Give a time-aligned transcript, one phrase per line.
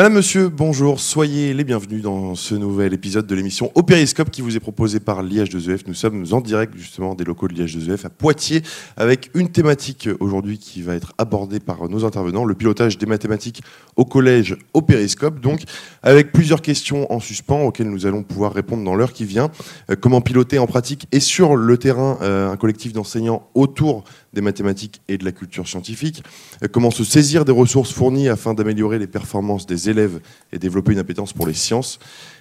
[0.00, 4.40] Madame, Monsieur, bonjour, soyez les bienvenus dans ce nouvel épisode de l'émission Au Périscope qui
[4.40, 5.80] vous est proposé par l'IH2EF.
[5.86, 8.62] Nous sommes en direct justement des locaux de l'IH2EF à Poitiers
[8.96, 13.60] avec une thématique aujourd'hui qui va être abordée par nos intervenants, le pilotage des mathématiques
[13.96, 15.38] au collège au Périscope.
[15.38, 15.64] Donc
[16.02, 19.50] avec plusieurs questions en suspens auxquelles nous allons pouvoir répondre dans l'heure qui vient.
[19.90, 24.40] Euh, comment piloter en pratique et sur le terrain euh, un collectif d'enseignants autour des
[24.40, 26.22] mathématiques et de la culture scientifique,
[26.62, 30.20] euh, comment se saisir des ressources fournies afin d'améliorer les performances des élèves
[30.52, 31.98] et développer une appétence pour les sciences,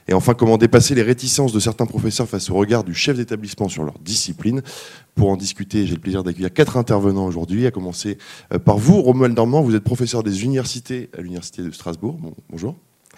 [0.07, 3.69] et enfin comment dépasser les réticences de certains professeurs face au regard du chef d'établissement
[3.69, 4.61] sur leur discipline.
[5.15, 8.17] Pour en discuter, j'ai le plaisir d'accueillir quatre intervenants aujourd'hui, à commencer
[8.53, 12.19] euh, par vous, Romuald Normand, vous êtes professeur des universités à l'Université de Strasbourg.
[12.49, 12.75] bonjour.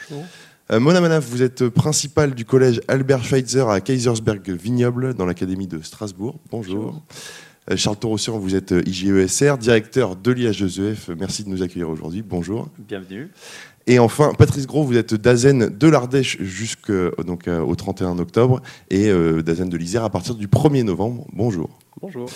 [0.09, 0.25] Bonjour.
[0.71, 5.81] Euh, Mona Manaf, vous êtes principal du collège Albert Schweitzer à Kaisersberg-Vignoble dans l'Académie de
[5.81, 6.39] Strasbourg.
[6.49, 7.01] Bonjour.
[7.75, 11.13] Charles Torossian, vous êtes euh, IGESR, directeur de l'IH2EF.
[11.17, 12.23] Merci de nous accueillir aujourd'hui.
[12.23, 12.69] Bonjour.
[12.79, 13.29] Bienvenue.
[13.85, 19.11] Et enfin, Patrice Gros, vous êtes d'Azen de l'Ardèche jusqu'au euh, 31 octobre et
[19.43, 21.25] d'Azen de l'Isère à partir du 1er novembre.
[21.33, 21.69] Bonjour.
[22.01, 22.29] Bonjour.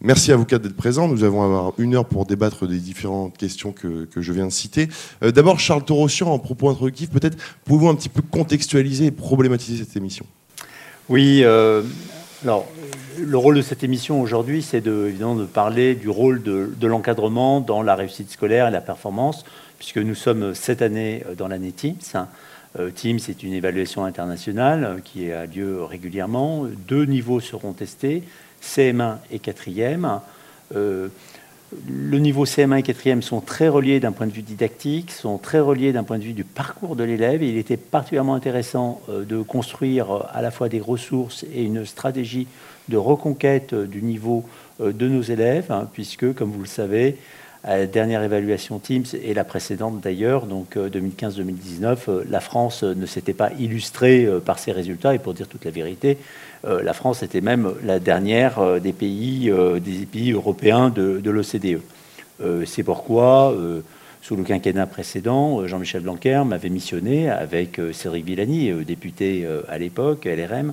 [0.00, 1.08] Merci à vous quatre d'être présents.
[1.08, 4.88] Nous allons avoir une heure pour débattre des différentes questions que, je viens de citer.
[5.22, 9.96] D'abord, Charles Torossian, en propos introductif, peut-être pouvez-vous un petit peu contextualiser et problématiser cette
[9.96, 10.26] émission?
[11.08, 12.66] Oui, alors
[13.18, 17.60] le rôle de cette émission aujourd'hui, c'est de, évidemment de parler du rôle de, l'encadrement
[17.60, 19.44] dans la réussite scolaire et la performance,
[19.78, 22.26] puisque nous sommes cette année euh, dans l'année Teams.
[22.78, 26.66] Euh, Teams est une évaluation internationale euh, qui a lieu régulièrement.
[26.88, 28.22] Deux niveaux seront testés,
[28.62, 30.20] CM1 et 4e.
[31.88, 35.60] Le niveau CM1 et 4e sont très reliés d'un point de vue didactique, sont très
[35.60, 37.42] reliés d'un point de vue du parcours de l'élève.
[37.42, 42.46] Il était particulièrement intéressant de construire à la fois des ressources et une stratégie
[42.88, 44.44] de reconquête du niveau
[44.80, 47.16] euh, de nos élèves, hein, puisque, comme vous le savez,
[47.64, 52.82] à la dernière évaluation Teams et la précédente d'ailleurs, donc 2015-2019, euh, euh, la France
[52.82, 55.14] ne s'était pas illustrée par ses résultats.
[55.14, 56.18] Et pour dire toute la vérité,
[56.64, 61.80] la France était même la dernière des pays, européens de, de l'OCDE.
[62.64, 63.54] C'est pourquoi,
[64.22, 70.72] sous le quinquennat précédent, Jean-Michel Blanquer m'avait missionné avec Cédric Villani, député à l'époque, LRM,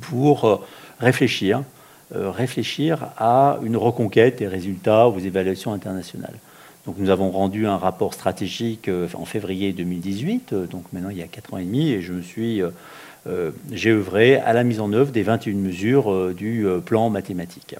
[0.00, 0.64] pour
[1.00, 1.81] réfléchir, euh,
[2.14, 6.38] réfléchir à une reconquête des résultats aux évaluations internationales.
[6.86, 11.18] Donc nous avons rendu un rapport stratégique euh, en février 2018, euh, donc maintenant il
[11.18, 12.60] y a 4 ans et demi, et je me suis,
[13.70, 17.76] j'ai œuvré à la mise en œuvre des 21 mesures du plan mathématique.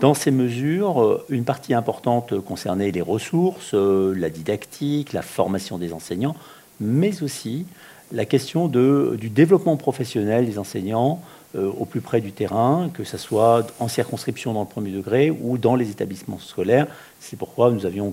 [0.00, 6.34] Dans ces mesures, une partie importante concernait les ressources, la didactique, la formation des enseignants,
[6.80, 7.66] mais aussi
[8.12, 13.04] la question de, du développement professionnel des enseignants, euh, au plus près du terrain, que
[13.04, 16.86] ce soit en circonscription dans le premier degré ou dans les établissements scolaires.
[17.20, 18.12] C'est pourquoi nous avions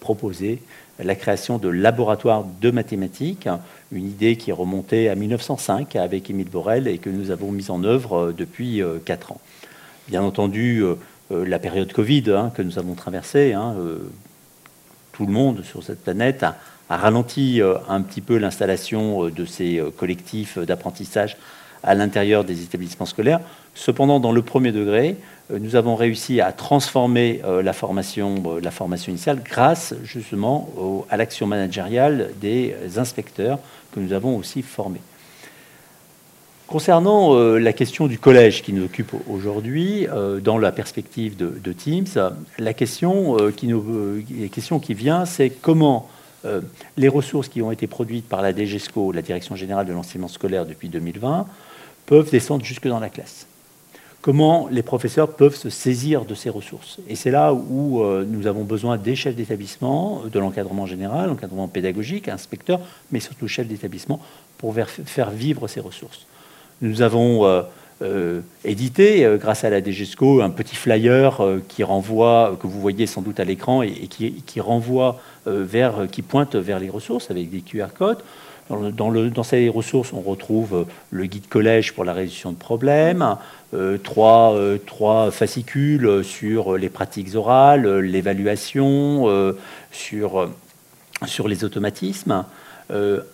[0.00, 0.60] proposé
[1.02, 3.48] la création de laboratoires de mathématiques,
[3.92, 7.70] une idée qui est remontée à 1905 avec Émile Borel et que nous avons mise
[7.70, 9.40] en œuvre euh, depuis euh, quatre ans.
[10.08, 10.82] Bien entendu,
[11.30, 13.76] la période Covid hein, que nous avons traversée, hein,
[15.12, 20.58] tout le monde sur cette planète a ralenti un petit peu l'installation de ces collectifs
[20.58, 21.36] d'apprentissage
[21.82, 23.40] à l'intérieur des établissements scolaires.
[23.74, 25.16] Cependant, dans le premier degré,
[25.50, 30.68] euh, nous avons réussi à transformer euh, la formation, euh, la formation initiale grâce justement
[31.08, 33.58] à l'action managériale des inspecteurs
[33.92, 35.00] que nous avons aussi formés.
[36.66, 40.06] Concernant la question du collège qui nous occupe aujourd'hui,
[40.40, 42.06] dans la perspective de, Teams,
[42.60, 46.08] la question, qui la question qui vient, c'est comment
[46.96, 50.64] les ressources qui ont été produites par la DGESCO, la Direction générale de l'enseignement scolaire
[50.64, 51.48] depuis 2020,
[52.10, 53.46] peuvent descendre jusque dans la classe.
[54.20, 56.98] Comment les professeurs peuvent se saisir de ces ressources.
[57.08, 61.68] Et c'est là où euh, nous avons besoin des chefs d'établissement, de l'encadrement général, l'encadrement
[61.68, 62.80] pédagogique, inspecteurs,
[63.12, 64.20] mais surtout chefs d'établissement,
[64.58, 66.26] pour faire vivre ces ressources.
[66.82, 67.62] Nous avons euh,
[68.02, 73.22] euh, édité, grâce à la DGESCO, un petit flyer qui renvoie, que vous voyez sans
[73.22, 77.92] doute à l'écran, et, qui, renvoie vers, qui pointe vers les ressources avec des QR
[77.96, 78.22] codes.
[78.70, 83.36] Dans, ces ressources, on retrouve euh, le guide collège pour la résolution de problèmes,
[83.74, 89.54] euh, euh, trois, fascicules sur les pratiques orales, l'évaluation,
[89.90, 90.48] sur,
[91.48, 92.44] les automatismes,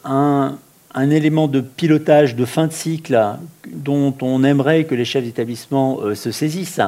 [0.05, 0.59] un,
[0.95, 3.23] un, élément de pilotage de fin de cycle
[3.71, 6.81] dont on aimerait que les chefs d'établissement se saisissent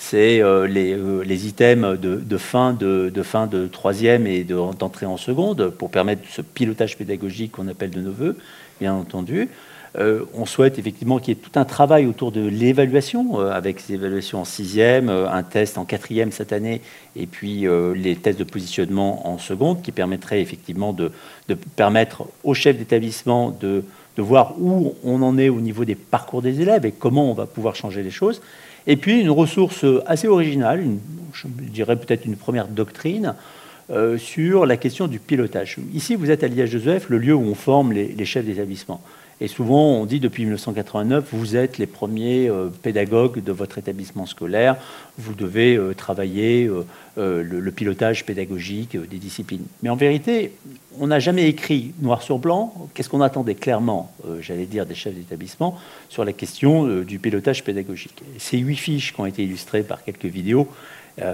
[0.00, 6.22] c'est euh, euh, les, items de, fin de, troisième et d'entrée en seconde pour permettre
[6.30, 8.38] ce pilotage pédagogique qu'on appelle de nos voeux.
[8.80, 9.50] bien entendu.
[9.98, 13.96] Euh, on souhaite effectivement qu'il y ait tout un travail autour de l'évaluation, avec les
[13.96, 16.80] évaluations en sixième, un test en quatrième cette année,
[17.14, 21.12] et puis les tests de positionnement en seconde, qui permettraient effectivement de,
[21.76, 23.84] permettre aux chefs d'établissement de,
[24.16, 27.46] voir où on en est au niveau des parcours des élèves et comment on va
[27.46, 28.42] pouvoir changer les choses.
[28.86, 30.84] Et puis une ressource assez originale,
[31.32, 33.34] je dirais peut-être une première doctrine,
[34.18, 35.76] sur la question du pilotage.
[35.92, 39.02] Ici, vous êtes à l'IH2F, le lieu où on forme les chefs d'établissement.
[39.42, 44.26] Et souvent, on dit depuis 1989, vous êtes les premiers euh, pédagogues de votre établissement
[44.26, 44.76] scolaire,
[45.16, 46.68] vous devez euh, travailler
[47.16, 49.64] euh, le, pilotage pédagogique des disciplines.
[49.82, 50.52] Mais en vérité,
[50.98, 55.14] on n'a jamais écrit noir sur blanc qu'est-ce qu'on attendait clairement, j'allais dire, des chefs
[55.14, 55.78] d'établissement
[56.10, 58.22] sur la question du pilotage pédagogique?
[58.38, 60.68] Ces huit fiches qui ont été illustrées par quelques vidéos,
[61.18, 61.24] vous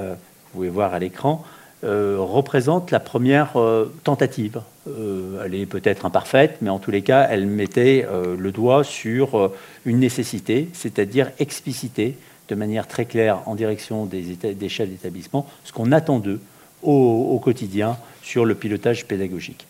[0.53, 1.45] pouvez voir à l'écran,
[1.85, 4.63] euh, représente la première euh, tentative.
[4.89, 8.07] Euh, elle est peut-être imparfaite, mais en tous les cas, elle mettait
[8.39, 9.53] le doigt sur
[9.85, 12.17] une nécessité, c'est-à-dire expliciter
[12.49, 16.41] de manière très claire en direction des, chefs d'établissement ce qu'on attend d'eux
[16.83, 19.67] au, quotidien sur le pilotage pédagogique.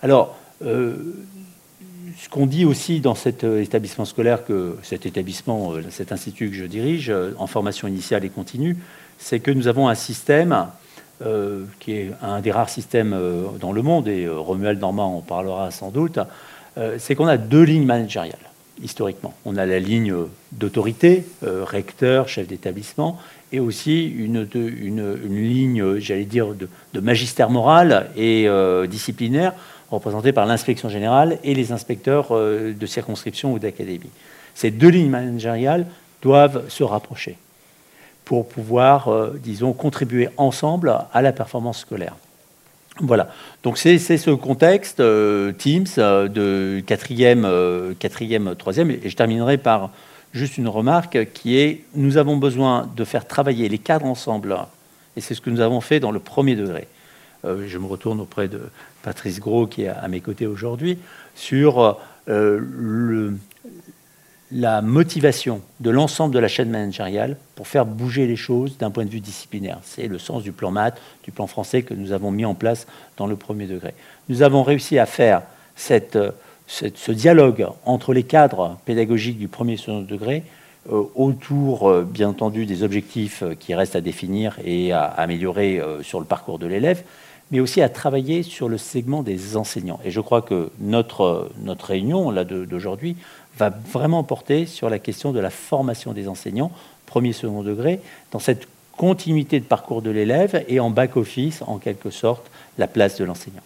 [0.00, 6.56] Alors, ce qu'on dit aussi dans cet établissement scolaire, que cet établissement, cet institut que
[6.56, 8.76] je dirige, en formation initiale et continue,
[9.18, 10.68] c'est que nous avons un système
[11.24, 15.18] euh, qui est un des rares systèmes euh, dans le monde, et euh, Romuald Normand
[15.18, 16.18] en parlera sans doute,
[16.96, 18.38] c'est qu'on a deux lignes managériales,
[18.82, 19.34] historiquement.
[19.44, 20.14] On a la ligne
[20.52, 23.18] d'autorité, recteur, chef d'établissement,
[23.52, 24.48] et aussi une,
[25.28, 28.48] ligne, j'allais dire, de, de, magistère moral et
[28.88, 29.52] disciplinaire,
[29.90, 34.08] représentée par l'inspection générale et les inspecteurs de circonscription ou d'académie.
[34.54, 35.84] Ces deux lignes managériales
[36.22, 37.36] doivent se rapprocher
[38.24, 42.14] pour pouvoir, euh, disons, contribuer ensemble à la performance scolaire.
[43.00, 43.30] Voilà.
[43.62, 47.48] Donc c'est ce contexte euh, Teams euh, de quatrième,
[47.98, 48.90] quatrième, troisième.
[48.90, 49.90] Et je terminerai par
[50.32, 54.56] juste une remarque qui est nous avons besoin de faire travailler les cadres ensemble.
[55.16, 56.86] Et c'est ce que nous avons fait dans le premier degré.
[57.44, 58.60] je me retourne auprès de
[59.02, 60.98] Patrice Gros qui est à mes côtés aujourd'hui
[61.34, 63.34] sur le,
[64.52, 69.04] la motivation de l'ensemble de la chaîne managériale pour faire bouger les choses d'un point
[69.04, 69.78] de vue disciplinaire.
[69.82, 72.86] C'est le sens du plan maths, du plan français que nous avons mis en place
[73.16, 73.94] dans le premier degré.
[74.28, 75.42] Nous avons réussi à faire
[75.76, 80.44] ce dialogue entre les cadres pédagogiques du premier et second degré
[80.90, 85.80] euh, autour, euh, bien entendu, des objectifs euh, qui restent à définir et à améliorer
[86.02, 87.04] sur le parcours de l'élève,
[87.52, 90.00] mais aussi à travailler sur le segment des enseignants.
[90.04, 93.16] Et je crois que notre, notre réunion d'aujourd'hui
[93.58, 96.72] va vraiment porter sur la question de la formation des enseignants,
[97.06, 98.00] premier, second degré,
[98.32, 98.66] dans cette
[98.96, 103.62] continuité de parcours de l'élève et en back-office, en quelque sorte, la place de l'enseignant.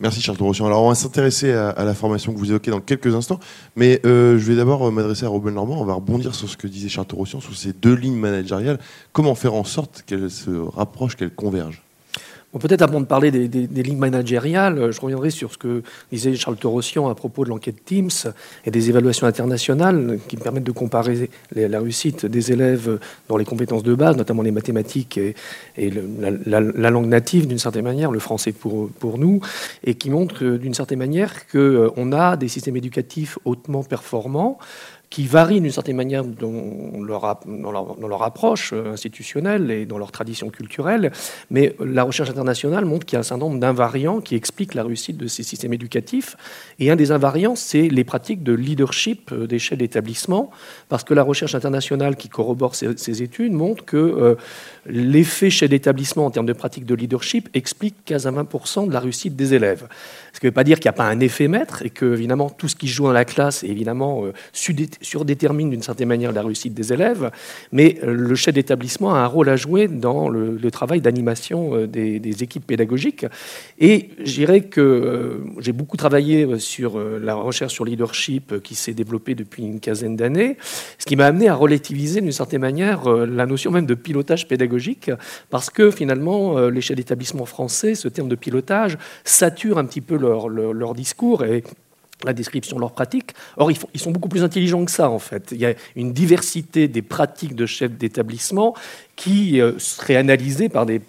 [0.00, 0.66] Merci Charles Torossian.
[0.66, 3.40] Alors on va s'intéresser à, la formation que vous évoquez dans quelques instants,
[3.76, 5.80] mais euh, je vais d'abord m'adresser à Robin Normand.
[5.80, 8.78] On va rebondir sur ce que disait Charles Torossian, sur ces deux lignes managériales.
[9.12, 11.85] Comment faire en sorte qu'elles se rapprochent, qu'elles convergent?
[12.60, 15.82] Peut-être avant de parler des, lignes managériales, je reviendrai sur ce que
[16.12, 18.10] disait Charles Torossian à propos de l'enquête Teams
[18.64, 22.98] et des évaluations internationales qui permettent de comparer la réussite des élèves
[23.28, 25.34] dans les compétences de base, notamment les mathématiques et,
[26.46, 29.40] la, langue native d'une certaine manière, le français pour, pour nous,
[29.84, 34.58] et qui montrent d'une certaine manière qu'on a des systèmes éducatifs hautement performants
[35.10, 41.12] qui varient d'une certaine manière dans leur, approche euh, institutionnelle et dans leur tradition culturelle,
[41.50, 44.82] mais la recherche internationale montre qu'il y a un certain nombre d'invariants qui expliquent la
[44.82, 46.36] réussite de ces systèmes éducatifs.
[46.78, 50.50] Et un des invariants, c'est les pratiques de leadership euh, des chefs d'établissement,
[50.88, 54.34] parce que la recherche internationale qui corrobore ces, études montre que euh,
[54.86, 59.00] l'effet chef d'établissement en termes de pratiques de leadership explique 15 à 20% de la
[59.00, 59.86] réussite des élèves.
[60.36, 62.04] Ce qui ne veut pas dire qu'il n'y a pas un effet maître et que,
[62.12, 66.74] évidemment, tout ce qui joue dans la classe évidemment surdétermine d'une certaine manière la réussite
[66.74, 67.30] des élèves,
[67.72, 71.86] mais euh, le chef d'établissement a un rôle à jouer dans le, travail d'animation euh,
[71.86, 73.24] des, équipes pédagogiques.
[73.78, 78.92] Et je dirais que euh, j'ai beaucoup travaillé sur la recherche sur leadership qui s'est
[78.92, 80.58] développée depuis une quinzaine d'années,
[80.98, 85.10] ce qui m'a amené à relativiser d'une certaine manière la notion même de pilotage pédagogique,
[85.48, 90.16] parce que finalement, les chefs d'établissement français, ce terme de pilotage, sature un petit peu
[90.16, 91.62] leur, leur discours et
[92.24, 93.32] la description de leurs pratiques.
[93.56, 95.48] Or, ils, ils, sont beaucoup plus intelligents que ça, en fait.
[95.52, 98.74] Il y a une diversité des pratiques de chefs d'établissement
[99.16, 101.00] qui euh, seraient analysées par des,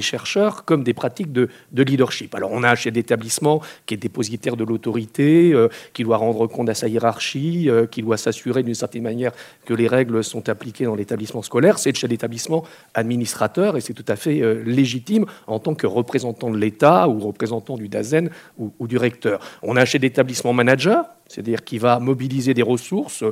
[0.00, 2.34] chercheurs comme des pratiques de, leadership.
[2.34, 6.46] Alors on a un chef d'établissement qui est dépositaire de l'autorité, euh, qui doit rendre
[6.46, 9.32] compte à sa hiérarchie, euh, qui doit s'assurer d'une certaine manière
[9.64, 11.78] que les règles sont appliquées dans l'établissement scolaire.
[11.78, 16.50] C'est le chef d'établissement administrateur et c'est tout à fait légitime en tant que représentant
[16.50, 19.40] de l'État ou représentant du DAZEN ou, ou du recteur.
[19.62, 23.24] On a un chef d'établissement manager, c'est-à-dire qui va mobiliser des ressources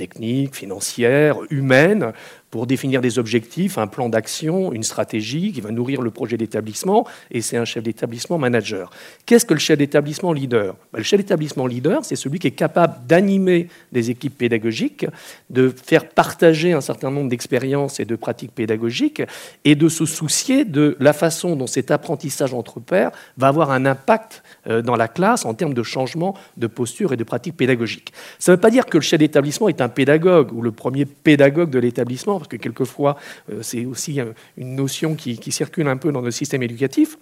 [0.00, 2.12] techniques, financières, humaines,
[2.50, 7.06] pour définir des objectifs, un plan d'action, une stratégie qui va nourrir le projet d'établissement,
[7.30, 8.90] et c'est un chef d'établissement manager.
[9.24, 10.74] Qu'est-ce que le chef d'établissement leader?
[10.92, 15.06] Ben, Le chef d'établissement leader, c'est celui qui est capable d'animer des équipes pédagogiques,
[15.48, 19.22] de faire partager un certain nombre d'expériences et de pratiques pédagogiques,
[19.64, 23.86] et de se soucier de la façon dont cet apprentissage entre pairs va avoir un
[23.86, 28.12] impact euh, dans la classe en termes de changement de posture et de pratiques pédagogiques.
[28.40, 31.04] Ça ne veut pas dire que le chef d'établissement est un pédagogue ou le premier
[31.04, 33.16] pédagogue de l'établissement parce que quelquefois,
[33.52, 37.18] euh, c'est aussi euh, une notion qui, circule un peu dans le système éducatif.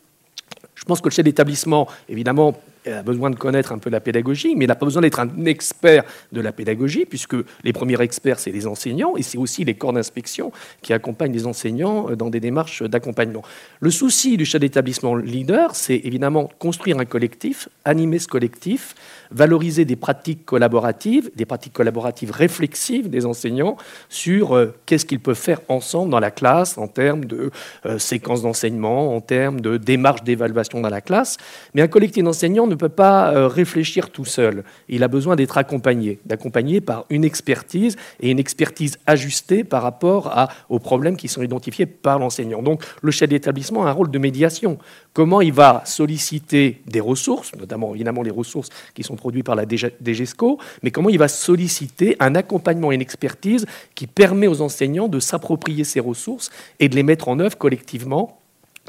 [0.74, 2.60] Je pense que le chef d'établissement, évidemment,
[2.92, 5.44] a besoin de connaître un peu la pédagogie, mais il n'a pas besoin d'être un
[5.44, 9.74] expert de la pédagogie, puisque les premiers experts, c'est les enseignants, et c'est aussi les
[9.74, 10.52] corps d'inspection
[10.82, 13.42] qui accompagnent les enseignants euh, dans des démarches d'accompagnement.
[13.80, 18.94] Le souci du chef d'établissement leader, c'est évidemment construire un collectif, animer ce collectif,
[19.30, 23.76] valoriser des pratiques collaboratives, des pratiques collaboratives réflexives des enseignants
[24.08, 27.50] sur euh, qu'est-ce qu'ils peuvent faire ensemble dans la classe en termes de
[27.86, 31.36] euh, séquences d'enseignement, en termes de démarches d'évaluation dans la classe.
[31.74, 34.64] Mais un collectif d'enseignants ne peut pas euh, réfléchir tout seul.
[34.88, 40.48] Il a besoin d'être accompagné, d'accompagner par une expertise et une expertise ajustée par rapport
[40.68, 42.62] aux problèmes qui sont identifiés par l'enseignant.
[42.62, 44.78] Donc le chef d'établissement a un rôle de médiation.
[45.12, 49.64] Comment il va solliciter des ressources, notamment évidemment les ressources qui sont produites par la
[49.66, 55.08] DGESCO, mais comment il va solliciter un accompagnement et une expertise qui permet aux enseignants
[55.08, 58.40] de s'approprier ces ressources et de les mettre en œuvre collectivement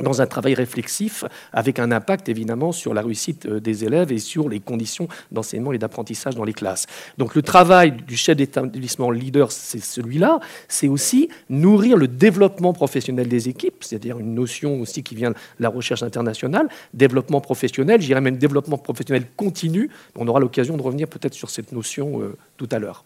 [0.01, 4.19] dans un travail réflexif avec un impact évidemment sur la réussite euh, des élèves et
[4.19, 6.85] sur les conditions d'enseignement et d'apprentissage dans les classes.
[7.17, 13.27] Donc le travail du chef d'établissement leader, c'est celui-là, c'est aussi nourrir le développement professionnel
[13.27, 18.21] des équipes, c'est-à-dire une notion aussi qui vient de la recherche internationale, développement professionnel, j'irais
[18.21, 22.69] même développement professionnel continu, on aura l'occasion de revenir peut-être sur cette notion euh, tout
[22.71, 23.03] à l'heure.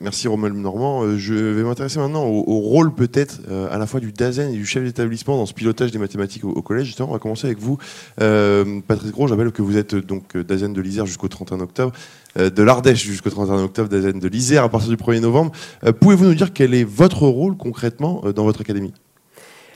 [0.00, 1.02] Merci Romain Normand.
[1.02, 4.56] Euh, je vais m'intéresser maintenant au, rôle peut-être euh, à la fois du DAZEN et
[4.56, 6.86] du chef d'établissement dans ce pilotage des mathématiques au, collège.
[6.86, 7.78] Justement, on va commencer avec vous.
[8.20, 11.92] Euh, Patrice Gros, je rappelle que vous êtes donc DAZEN de l'Isère jusqu'au 31 octobre,
[12.36, 15.52] de l'Ardèche jusqu'au 31 octobre, DAZEN de l'Isère à partir du 1er novembre.
[16.00, 18.94] Pouvez-vous nous dire quel est votre rôle concrètement dans votre académie?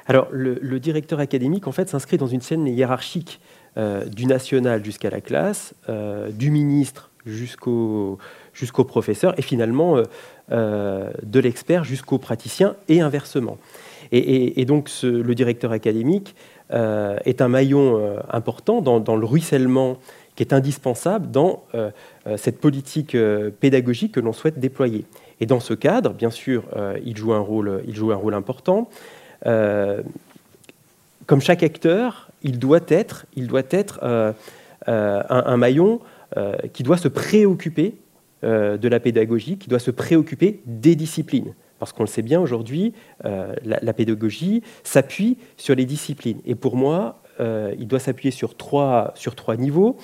[0.07, 3.41] Alors, le, directeur académique, en fait, s'inscrit dans une scène hiérarchique
[3.77, 5.75] du national jusqu'à la classe,
[6.33, 8.19] du ministre jusqu'au
[8.57, 10.03] jusqu'au professeur et finalement euh,
[10.51, 13.59] euh, de l'expert jusqu'au praticien et inversement.
[14.13, 16.37] Et, donc le directeur académique
[16.73, 19.99] euh, est un maillon important dans, le ruissellement
[20.37, 21.65] qui est indispensable dans
[22.37, 23.17] cette politique
[23.59, 25.07] pédagogique que l'on souhaite déployer.
[25.41, 26.63] Et dans ce cadre, bien sûr,
[27.05, 28.89] il, joue un rôle, il joue un rôle important.
[29.43, 33.99] comme chaque acteur, il doit être, il doit être
[34.87, 35.99] un, maillon
[36.73, 37.97] qui doit se préoccuper
[38.47, 41.55] de la pédagogie qui doit se préoccuper des disciplines.
[41.79, 46.41] Parce qu'on le sait bien aujourd'hui, euh, la, pédagogie s'appuie sur les disciplines.
[46.47, 49.13] Et pour moi, euh, il doit s'appuyer sur trois,
[49.59, 49.97] niveaux.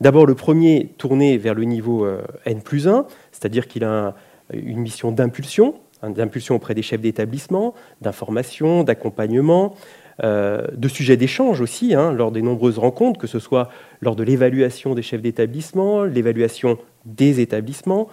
[0.00, 2.06] D'abord, le premier tourné vers le niveau
[2.46, 4.14] N plus 1, c'est-à-dire qu'il a
[4.52, 11.60] une mission d'impulsion, hein, d'impulsion auprès des chefs d'établissement, d'information, d'accompagnement, euh, de sujets d'échange
[11.60, 16.04] aussi, hein, lors des nombreuses rencontres, que ce soit lors de l'évaluation des chefs d'établissement,
[16.04, 18.08] l'évaluation des établissements,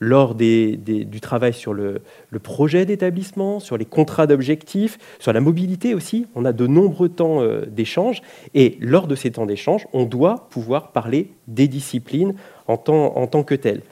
[0.00, 2.00] lors du travail sur le,
[2.42, 6.26] projet d'établissement, sur les contrats d'objectifs, sur la mobilité aussi.
[6.34, 8.22] On a de nombreux temps euh, d'échange
[8.54, 12.34] et lors de ces temps d'échange, on doit pouvoir parler des disciplines
[12.66, 13.82] en tant, que telles.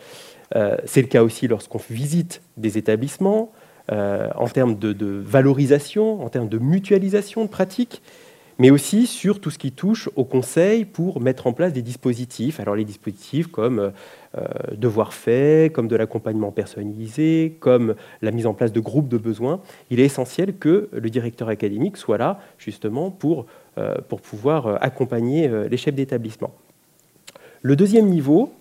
[0.55, 3.51] Euh, c'est le cas aussi lorsqu'on visite des établissements,
[3.93, 8.03] euh, en termes de, valorisation, en termes de mutualisation de pratiques,
[8.59, 12.59] mais aussi sur tout ce qui touche au conseil pour mettre en place des dispositifs.
[12.59, 13.93] Alors les dispositifs comme
[14.37, 14.45] euh,
[14.77, 19.61] devoir fait, comme de l'accompagnement personnalisé, comme la mise en place de groupes de besoins.
[19.91, 23.47] Il est essentiel que le directeur académique soit là justement pour,
[23.79, 26.53] euh, pour pouvoir accompagner les chefs d'établissement.
[27.63, 28.53] Le deuxième niveau,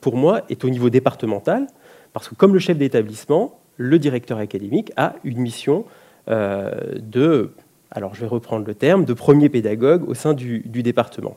[0.00, 1.66] pour moi, est au niveau départemental,
[2.12, 5.84] parce que comme le chef d'établissement, le directeur académique a une mission
[6.28, 7.52] euh, de,
[7.90, 11.36] alors je vais reprendre le terme, de premier pédagogue au sein du, département.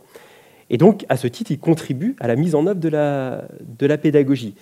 [0.69, 3.85] Et donc, à ce titre, il contribue à la mise en œuvre de la, de
[3.85, 4.55] la pédagogie.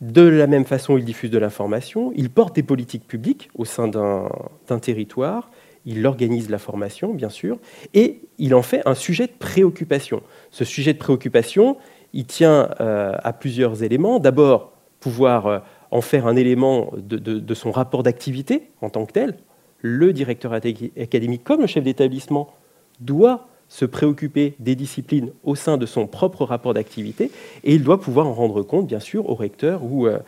[0.00, 3.86] De la même façon, il diffuse de l'information, il porte des politiques publiques au sein
[3.86, 5.50] d'un territoire,
[5.84, 7.58] il organise la formation, bien sûr,
[7.94, 10.22] et il en fait un sujet de préoccupation.
[10.50, 11.76] Ce sujet de préoccupation,
[12.12, 14.18] il tient euh, à plusieurs éléments.
[14.18, 15.58] D'abord, pouvoir euh,
[15.92, 19.36] en faire un élément de, son rapport d'activité en tant que tel.
[19.80, 22.54] Le directeur académique, comme le chef d'établissement,
[23.00, 27.30] doit se préoccuper des disciplines au sein de son propre rapport d'activité
[27.64, 30.18] et il doit pouvoir en rendre compte, bien sûr, au recteur ou, euh,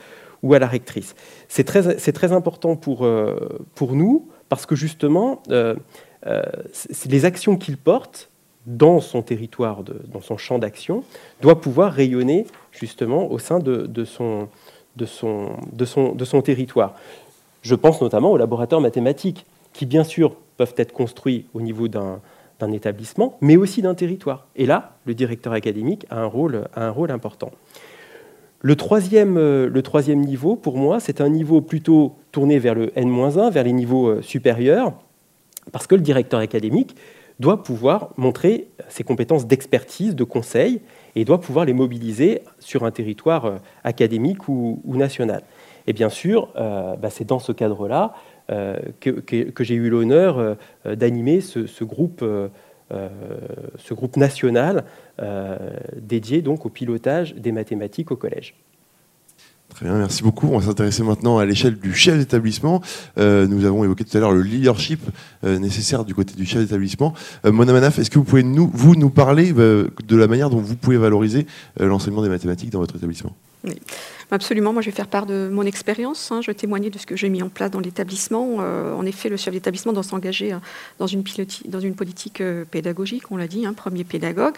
[0.52, 1.14] à la rectrice.
[1.48, 3.08] C'est très, important pour,
[3.74, 8.28] pour nous parce que justement, les actions qu'il porte
[8.66, 11.04] dans son territoire, dans son champ d'action,
[11.40, 14.48] doit pouvoir rayonner justement au sein de, son,
[14.96, 16.94] de, son, territoire.
[17.62, 22.20] Je pense notamment aux laboratoires mathématiques, qui bien sûr peuvent être construits au niveau d'un
[22.72, 24.46] établissement, mais aussi d'un territoire.
[24.56, 27.50] Et là, le directeur académique a un rôle, a rôle important.
[28.60, 33.50] Le troisième, le troisième niveau, pour moi, c'est un niveau plutôt tourné vers le N-1,
[33.50, 34.94] vers les niveaux euh, supérieurs,
[35.70, 36.96] parce que le directeur académique
[37.40, 40.80] doit pouvoir montrer ses compétences d'expertise, de conseil,
[41.16, 45.42] et doit pouvoir les mobiliser sur un territoire euh, académique ou, national.
[45.86, 48.14] Et bien sûr, euh, bah, c'est dans ce cadre-là
[48.50, 52.24] euh, que, j'ai eu l'honneur d'animer ce, groupe,
[52.90, 54.84] ce groupe national
[55.96, 58.54] dédié donc au pilotage des mathématiques au collège.
[59.70, 60.48] Très bien, merci beaucoup.
[60.52, 62.80] On va s'intéresser maintenant à l'échelle du chef d'établissement.
[63.18, 65.00] Euh, nous avons évoqué tout à l'heure le leadership
[65.42, 67.12] euh, nécessaire du côté du chef d'établissement.
[67.44, 70.76] Euh, Mona Manaf, est-ce que vous pouvez nous, vous parler de la manière dont vous
[70.76, 71.46] pouvez valoriser
[71.80, 73.34] l'enseignement des mathématiques dans votre établissement?
[74.30, 76.40] Absolument, moi je vais faire part de mon expérience, hein.
[76.42, 78.56] je vais témoigner de ce que j'ai mis en place dans l'établissement.
[78.56, 80.56] en effet, le chef d'établissement doit s'engager
[80.98, 81.24] dans, une
[81.66, 84.54] dans une politique pédagogique, on l'a dit, hein, premier pédagogue,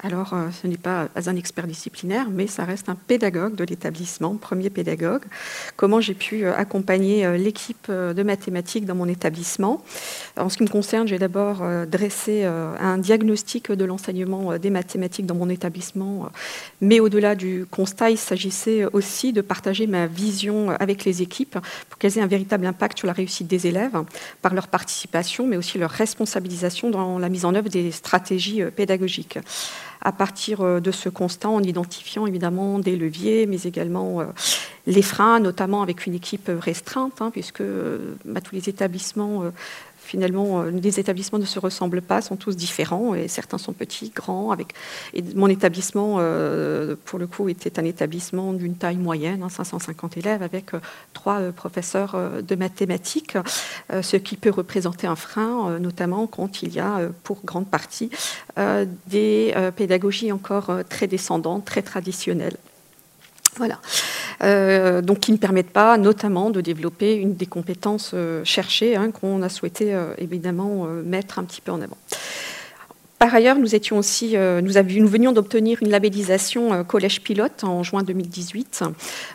[0.00, 4.36] alors, euh, ce n'est pas un expert disciplinaire, mais ça reste un pédagogue de l'établissement,
[4.36, 5.22] premier pédagogue.
[5.74, 9.82] Comment j'ai pu euh, accompagner euh, l'équipe de mathématiques dans mon établissement?
[10.36, 15.34] En ce qui me concerne, j'ai d'abord dressé un diagnostic de l'enseignement des mathématiques dans
[15.34, 16.30] mon établissement,
[16.80, 21.98] mais au-delà du constat, il s'agissait aussi de partager ma vision avec les équipes pour
[21.98, 24.00] qu'elles aient un véritable impact sur la réussite des élèves
[24.42, 29.38] par leur participation, mais aussi leur responsabilisation dans la mise en œuvre des stratégies pédagogiques
[30.00, 34.26] à partir euh, de ce constat en identifiant évidemment des leviers, mais également euh,
[34.86, 39.44] les freins, notamment avec une équipe restreinte, hein, puisque euh, bah, tous les établissements
[40.08, 44.10] finalement, euh, les établissements ne se ressemblent pas, sont tous différents, et certains sont petits,
[44.14, 44.50] grands.
[44.50, 44.74] Avec...
[45.34, 50.42] Mon établissement, euh, pour le coup, était un établissement d'une taille moyenne, 550 hein, élèves,
[50.42, 50.80] avec euh,
[51.12, 53.36] trois professeurs de mathématiques,
[53.90, 58.10] ce qui peut représenter un frein, notamment quand il y a, pour grande partie,
[59.06, 62.56] des pédagogies encore très descendantes, très traditionnelles.
[63.56, 63.80] Voilà.
[64.42, 69.10] Euh, donc qui ne permettent pas notamment de développer une des compétences euh, cherchées hein,
[69.10, 71.96] qu'on a souhaité euh, évidemment mettre un petit peu en avant.
[73.18, 78.84] Par ailleurs, euh, nous, venions d'obtenir une labellisation euh, collège pilote en juin 2018,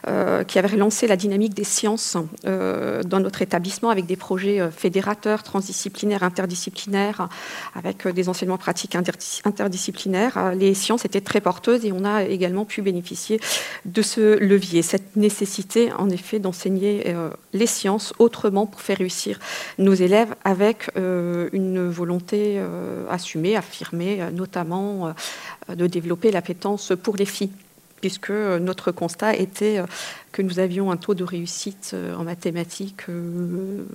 [0.07, 5.43] euh, qui avait lancé la dynamique des sciences dans notre établissement avec des projets fédérateurs,
[5.43, 7.27] transdisciplinaires, interdisciplinaires,
[7.75, 10.53] avec des enseignements pratiques interdisciplinaires.
[10.55, 13.39] Les sciences étaient très porteuses et on a également pu bénéficier
[13.85, 17.15] de ce levier, cette nécessité en effet d'enseigner
[17.53, 19.39] les sciences autrement pour faire réussir
[19.77, 22.61] nos élèves avec une volonté
[23.09, 23.55] assumée,
[23.93, 25.07] euh, notamment
[25.69, 27.51] euh, de développer l'appétence pour les filles
[28.01, 29.81] puisque euh, notre constat était
[30.33, 33.03] que nous avions un taux de réussite en mathématiques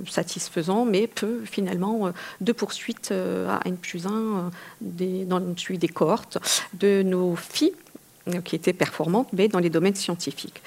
[0.07, 6.39] satisfaisant, mais peu finalement de poursuite à N plus 1 dans suivi des cohortes
[6.75, 7.75] de nos filles
[8.45, 10.63] qui étaient performantes, mais dans les domaines scientifiques.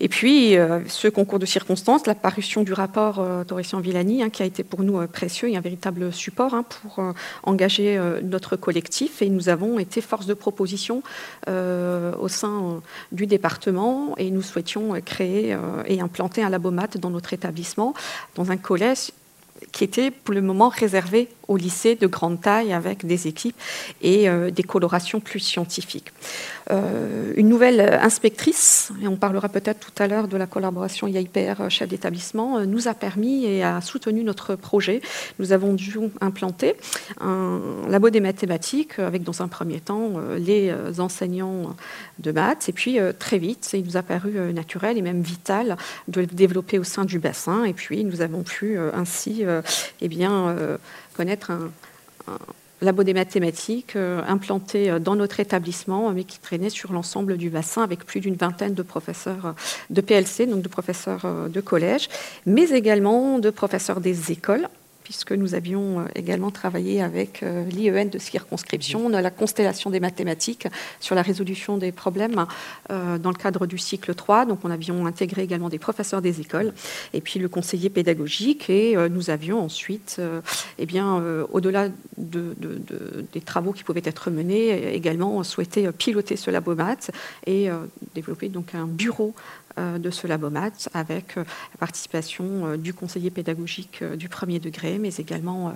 [0.00, 3.44] Et puis, euh, ce concours de circonstances, la parution du rapport euh,
[3.80, 6.98] Villani, hein, qui a été pour nous euh, précieux et un véritable support hein, pour
[6.98, 7.12] euh,
[7.44, 9.22] engager notre collectif.
[9.22, 11.02] Et nous avons été force de proposition
[11.46, 17.94] au sein du département et nous souhaitions créer et implanter un labomat dans notre établissement,
[18.34, 19.10] dans un collège
[19.70, 23.56] qui était pour le moment réservé aux lycées de grande taille avec des équipes
[24.02, 26.12] et des colorations plus scientifiques.
[26.70, 31.60] Euh, une nouvelle inspectrice, et on parlera peut-être tout à l'heure de la collaboration IAIPR
[31.60, 35.00] euh, chef d'établissement, euh, nous a permis et a soutenu notre projet.
[35.38, 36.74] Nous avons dû implanter
[37.20, 41.76] un labo des mathématiques avec dans un premier temps les enseignants
[42.18, 45.76] de maths et puis très vite, il nous a paru naturel et même vital
[46.08, 49.44] de le développer au sein du bassin et puis nous avons pu ainsi
[50.00, 50.56] eh bien,
[51.16, 51.70] connaître un
[52.80, 58.04] labo des mathématiques implanté dans notre établissement, mais qui traînait sur l'ensemble du bassin avec
[58.04, 59.54] plus d'une vingtaine de professeurs
[59.90, 62.08] de PLC, donc de professeurs de collège,
[62.44, 64.68] mais également de professeurs des écoles
[65.02, 70.68] puisque nous avions euh, également travaillé avec euh, l'IEN de circonscription, la constellation des mathématiques
[71.00, 72.46] sur la résolution des problèmes
[72.90, 74.46] euh, dans le cadre du cycle 3.
[74.46, 76.72] Donc, on avions intégré également des professeurs des écoles
[77.12, 78.70] et puis le conseiller pédagogique.
[78.70, 80.20] Et nous avions ensuite,
[80.78, 82.56] eh bien, au-delà de,
[83.32, 87.10] des travaux qui pouvaient être menés, également souhaité piloter ce labomat
[87.46, 87.68] et
[88.14, 89.34] développer donc un bureau
[89.76, 95.14] de ce labomat avec euh, la participation euh, du conseiller pédagogique du premier degré, mais
[95.14, 95.74] également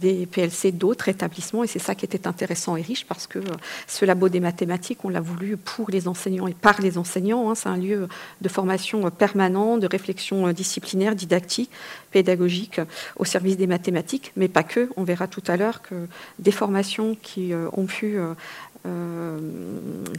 [0.00, 1.64] des PLC d'autres établissements.
[1.64, 3.40] Et c'est ça qui était intéressant et riche parce que
[3.86, 7.50] ce labo des mathématiques, on l'a voulu pour les enseignants et par les enseignants.
[7.50, 7.54] Hein.
[7.54, 8.08] c'est un lieu
[8.40, 11.70] de formation permanent, de réflexion disciplinaire, didactique,
[12.10, 12.80] pédagogique
[13.16, 14.88] au service des mathématiques, mais pas que.
[14.96, 16.06] On verra tout à l'heure que
[16.38, 18.18] des formations qui ont pu...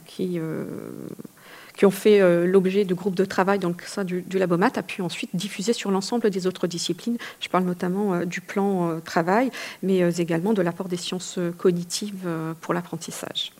[0.06, 0.40] qui
[1.76, 4.84] qui ont fait euh, l'objet de groupes de travail dans le sein du, Labomat, a
[4.84, 7.18] pu ensuite diffuser sur l'ensemble des autres disciplines.
[7.40, 9.52] Je parle notamment euh, du plan euh, travail,
[9.84, 12.28] mais également de l'apport des sciences cognitives
[12.62, 13.52] pour l'apprentissage.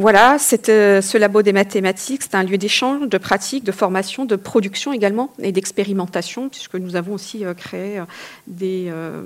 [0.00, 0.36] Voilà,
[0.68, 4.92] euh, ce labo des mathématiques, c'est un lieu d'échange, de pratique, de formation, de production
[4.92, 8.00] également et d'expérimentation, puisque nous avons aussi euh, créé
[8.62, 9.22] euh,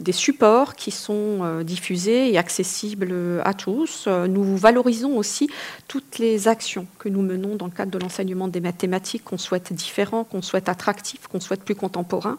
[0.00, 3.12] des, supports qui sont diffusés et accessibles
[3.44, 4.08] à tous.
[4.08, 5.50] Nous valorisons aussi
[5.86, 9.74] toutes les actions que nous menons dans le cadre de l'enseignement des mathématiques, qu'on souhaite
[9.74, 12.38] différents, qu'on souhaite attractifs, qu'on souhaite plus contemporains,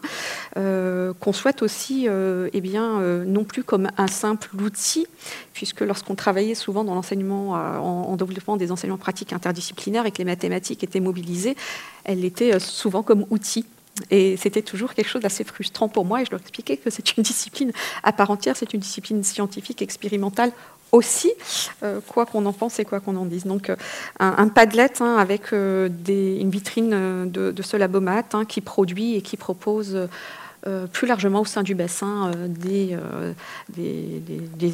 [0.56, 5.06] qu'on souhaite aussi, eh bien, non plus comme un simple outil,
[5.60, 10.20] puisque lorsqu'on travaillait souvent dans l'enseignement euh, en, développement des enseignements pratiques interdisciplinaires et que
[10.20, 11.58] les mathématiques étaient mobilisées,
[12.06, 13.66] elles étaient euh, souvent comme outils.
[14.10, 16.22] Et c'était toujours quelque chose d'assez frustrant pour moi.
[16.22, 19.82] Et je leur expliquais que c'est une discipline à part entière, c'est une discipline scientifique,
[19.82, 20.54] expérimentale
[20.94, 21.34] aussi,
[21.84, 23.44] euh, quoi qu'on en pense et quoi qu'on en dise.
[23.44, 23.70] Donc
[24.22, 30.08] un, Padlet hein, avec une vitrine de, ce labomat hein, qui produit et qui propose
[30.68, 33.34] euh, plus largement au sein du bassin euh, euh,
[33.70, 34.22] des,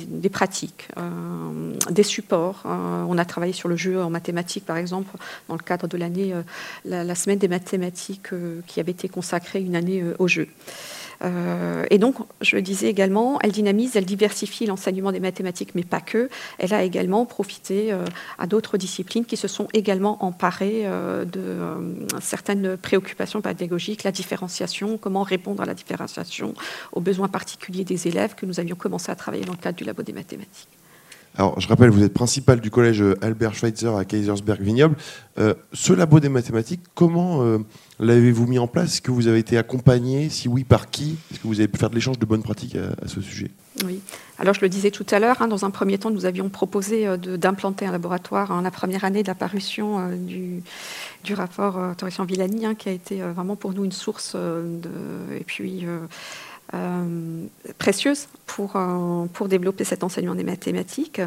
[0.08, 0.88] des, pratiques,
[1.92, 2.64] des supports.
[2.66, 5.16] on a travaillé sur le jeu en mathématiques, par exemple,
[5.48, 6.34] dans le cadre de l'année,
[6.86, 8.30] la, semaine des mathématiques
[8.68, 10.48] qui avait été consacrée une année au jeu.
[11.26, 15.84] Euh, et donc, je le disais également, elle dynamise, elle diversifie l'enseignement des mathématiques, mais
[15.84, 16.30] pas que.
[16.60, 18.06] Elle a également profité euh,
[18.38, 21.42] à d'autres disciplines qui se sont également emparées euh, de
[22.22, 26.54] certaines préoccupations pédagogiques, la différenciation, comment répondre à la différenciation,
[26.92, 29.84] aux besoins particuliers des élèves que nous avions commencé à travailler dans le cadre du
[29.84, 30.70] labo des mathématiques.
[31.38, 34.96] Alors, je rappelle, vous êtes principal du collège Albert Schweitzer à Kaisersberg-Vignoble.
[35.74, 37.44] ce labo des mathématiques, comment
[38.00, 38.96] L'avez-vous mis en place?
[38.96, 40.30] Est-ce que vous avez été accompagné?
[40.30, 41.18] Si oui, par qui?
[41.32, 43.52] Est-ce que vous avez pu faire de l'échange de bonnes pratiques à, ce sujet?
[43.86, 44.02] Oui.
[44.38, 47.08] Alors, je le disais tout à l'heure, hein, dans un premier temps, nous avions proposé
[47.08, 51.94] euh, d'implanter un laboratoire en la première année de la parution euh, du, rapport euh,
[51.94, 54.36] Torresson-Villani, hein, qui a été vraiment pour nous une source.
[55.34, 55.86] Et puis.
[57.78, 58.78] Précieuse pour,
[59.34, 61.22] pour développer cet enseignement des mathématiques.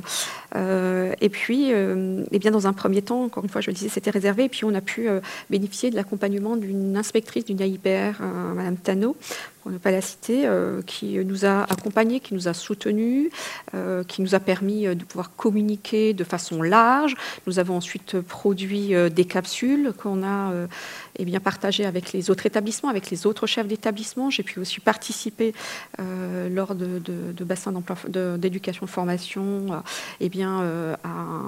[0.55, 4.11] et puis, eh bien, dans un premier temps, encore une fois, je le disais, c'était
[4.11, 4.45] réservé.
[4.45, 5.09] Et puis, on a pu
[5.51, 9.17] bénéficier de l'accompagnement d'une inspectrice d'une AIPR, euh, Madame Tano,
[9.69, 13.29] pour ne pas la citer, euh, qui nous a accompagnés, qui nous a soutenus,
[13.75, 17.15] euh, qui nous a permis de pouvoir communiquer de façon large.
[17.47, 20.53] Nous avons ensuite produit des capsules qu'on a
[21.19, 24.31] eh bien, partagées avec les autres établissements, avec les autres chefs d'établissement.
[24.31, 25.53] J'ai pu aussi participer
[25.99, 27.75] lors de, bassins
[28.39, 29.83] d'éducation de, formation
[30.21, 30.63] eh bien,
[31.05, 31.43] à,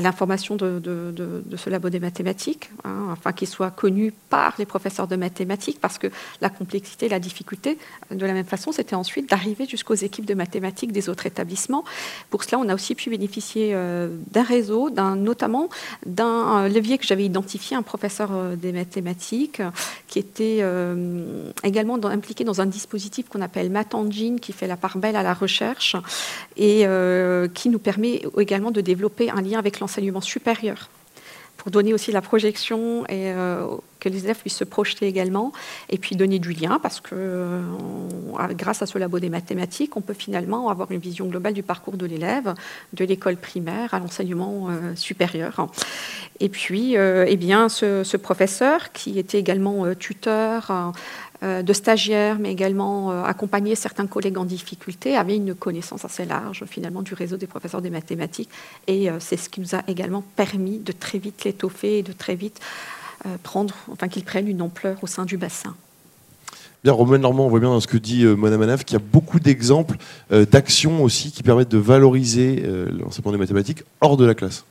[0.00, 0.82] l'information de,
[1.56, 5.98] ce labo des mathématiques, hein, afin qu'il soit connu par les professeurs de mathématiques, parce
[5.98, 6.08] que
[6.40, 7.78] la complexité, la difficulté,
[8.10, 11.84] de la même façon, c'était ensuite d'arriver jusqu'aux équipes de mathématiques des autres établissements.
[12.30, 15.68] Pour cela, on a aussi pu bénéficier euh, d'un réseau, notamment
[16.04, 19.62] d'un euh, levier que j'avais identifié, un professeur euh, des mathématiques,
[20.08, 20.62] qui était
[21.64, 25.34] également impliqué dans un dispositif qu'on appelle Matengine, qui fait la part belle à la
[25.34, 25.96] recherche
[26.56, 26.86] et
[27.54, 30.90] qui nous permet également de développer un lien avec l'enseignement supérieur
[31.56, 33.66] pour donner aussi la projection et euh,
[33.98, 35.52] que les élèves puissent se projeter également,
[35.90, 37.62] et puis donner du lien, parce que euh,
[38.50, 41.96] grâce à ce labo des mathématiques, on peut finalement avoir une vision globale du parcours
[41.96, 42.54] de l'élève,
[42.92, 45.66] de l'école primaire à l'enseignement euh, supérieur.
[46.38, 50.92] Et puis, eh bien, ce, ce, professeur, qui était également tuteur,
[51.42, 56.64] de stagiaires, mais également euh, accompagner certains collègues en difficulté, avait une connaissance assez large
[56.66, 58.50] finalement du réseau des professeurs des mathématiques.
[58.86, 62.12] Et euh, c'est ce qui nous a également permis de très vite l'étoffer et de
[62.12, 62.60] très vite
[63.42, 65.74] prendre, enfin qu'il prenne une ampleur au sein du bassin.
[66.86, 69.00] Bien, Romain Normand, on voit bien dans ce que dit euh, Mona Manaf qu'il y
[69.00, 69.96] a beaucoup d'exemples
[70.30, 74.64] euh, d'actions aussi qui permettent de valoriser euh, l'enseignement des mathématiques hors de la classe.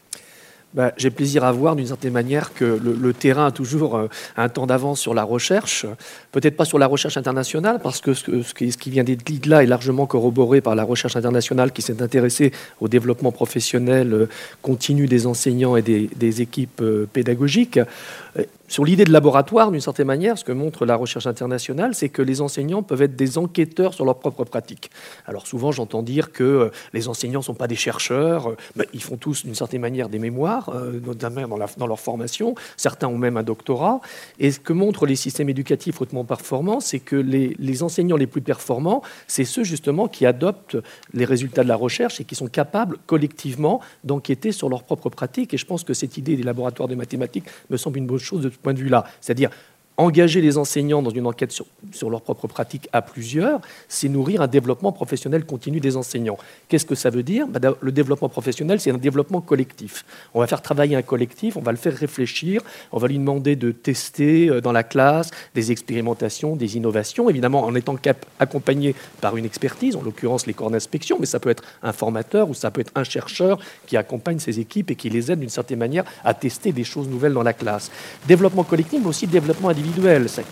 [0.76, 4.50] Bah, j'ai plaisir à voir d'une certaine manière que le, terrain a toujours euh, un
[4.50, 5.86] temps d'avance sur la recherche,
[6.34, 9.68] peut-être pas sur la recherche internationale, parce que ce, qui, vient d'être dit là est
[9.68, 14.30] largement corroboré par la recherche internationale qui s'est intéressée au développement professionnel euh,
[14.62, 17.80] continu des enseignants et des, des équipes euh, pédagogiques.
[18.68, 22.24] Sur l'idée de laboratoire, d'une certaine manière, ce que montre la recherche internationale, c'est que
[22.24, 24.90] les enseignants peuvent être des enquêteurs sur leur propre pratique.
[25.28, 28.86] Alors souvent, j'entends dire que euh, les enseignants ne sont pas des chercheurs, euh, ben,
[28.92, 32.56] ils font tous d'une certaine manière des mémoires, euh, notamment dans, leur formation.
[32.76, 34.02] Certains ont même un doctorat.
[34.40, 38.28] Et ce que montrent les systèmes éducatifs hautement performants, c'est que les, les enseignants les
[38.28, 40.78] plus performants, c'est ceux justement qui adoptent
[41.14, 45.54] les résultats de la recherche et qui sont capables collectivement d'enquêter sur leur propre pratique.
[45.54, 48.42] Et je pense que cette idée des laboratoires de mathématiques me semble une bonne chose
[48.42, 49.06] de ce point de vue-là.
[49.22, 49.50] C'est-à-dire
[49.98, 54.42] engager les enseignants dans une enquête sur, sur leur propre pratique à plusieurs, c'est nourrir
[54.42, 56.38] un développement professionnel continu des enseignants.
[56.68, 57.48] Qu'est-ce que ça veut dire?
[57.48, 60.06] Bah, Le développement professionnel, c'est un développement collectif.
[60.34, 63.56] On va faire travailler un collectif, on va le faire réfléchir, on va lui demander
[63.56, 67.96] de tester euh, dans la classe des expérimentations, des innovations, évidemment en étant
[68.40, 72.50] accompagné par une expertise, en l'occurrence les corps d'inspection, mais ça peut être un formateur
[72.50, 75.50] ou ça peut être un chercheur qui accompagne ses équipes et qui les aide d'une
[75.50, 77.92] certaine manière à tester des choses nouvelles dans la classe.
[78.28, 79.85] Développement collectif, mais aussi développement individuel,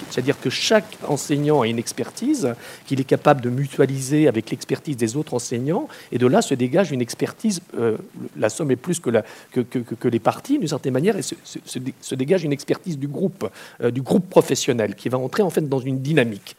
[0.10, 2.54] C'est-à-dire que chaque enseignant a une expertise
[2.86, 6.92] qu'il est capable de mutualiser avec l'expertise des autres enseignants, et de là se dégage
[6.92, 7.98] une expertise, euh,
[8.38, 12.98] la somme est plus que, les parties, d'une certaine manière, et se dégage une expertise
[12.98, 13.50] du groupe,
[13.82, 16.56] euh, du groupe professionnel, qui va entrer en fait dans une dynamique.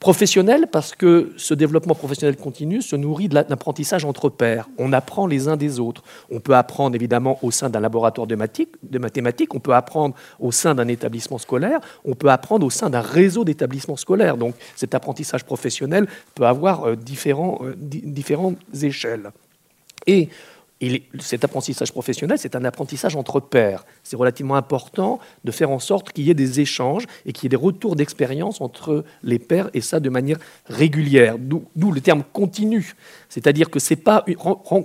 [0.00, 4.68] Professionnel parce que ce développement professionnel continu se nourrit de la- d'apprentissage entre pairs.
[4.78, 6.04] On apprend les uns des autres.
[6.30, 10.76] On peut apprendre évidemment au sein d'un laboratoire de, mathématiques, on peut apprendre au sein
[10.76, 14.36] d'un établissement scolaire, on peut apprendre au sein d'un réseau d'établissements scolaires.
[14.36, 16.06] Donc cet apprentissage professionnel
[16.36, 19.32] peut avoir euh, différents, euh, di- différentes échelles.
[20.06, 20.28] Et
[20.80, 23.84] est- cet apprentissage professionnel, c'est un apprentissage entre pairs.
[24.04, 27.46] C'est relativement important de faire en sorte qu'il y ait des échanges et qu'il y
[27.46, 31.36] ait des retours d'expérience entre les pairs, et ça de manière régulière.
[31.38, 32.94] D'où le terme continu.
[33.28, 34.24] C'est-à-dire que ce n'est pas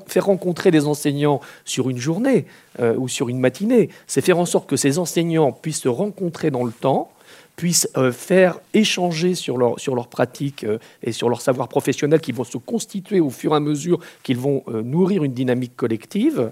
[0.08, 2.46] faire rencontrer des enseignants sur une journée
[2.80, 6.50] euh, ou sur une matinée, c'est faire en sorte que ces enseignants puissent se rencontrer
[6.52, 7.12] dans le temps,
[7.56, 12.20] puissent euh, faire échanger sur leur, sur leurs pratiques euh, et sur leur savoir professionnel
[12.20, 15.76] qui vont se constituer au fur et à mesure qu'ils vont euh, nourrir une dynamique
[15.76, 16.52] collective.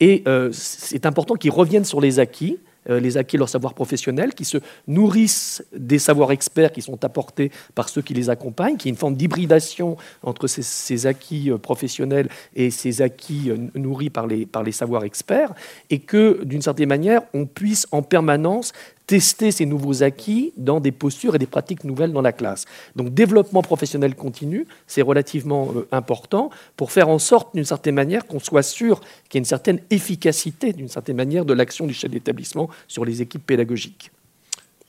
[0.00, 4.58] Et c'est important qu'ils reviennent sur les acquis, les acquis leur savoir professionnel, qui se
[4.88, 8.96] nourrissent des savoirs experts qui sont apportés par ceux qui les accompagnent, qui est une
[8.96, 14.72] forme d'hybridation entre ces, ces acquis professionnels et ces acquis nourris par les, par les
[14.72, 15.54] savoirs experts,
[15.88, 18.72] et que d'une certaine manière, on puisse en permanence
[19.06, 22.64] tester ces nouveaux acquis dans des postures et des pratiques nouvelles dans la classe.
[22.96, 28.26] Donc développement professionnel continu, c'est relativement euh, important pour faire en sorte d'une certaine manière
[28.26, 31.94] qu'on soit sûr qu'il y ait une certaine efficacité d'une certaine manière de l'action du
[31.94, 34.10] chef d'établissement sur les équipes pédagogiques.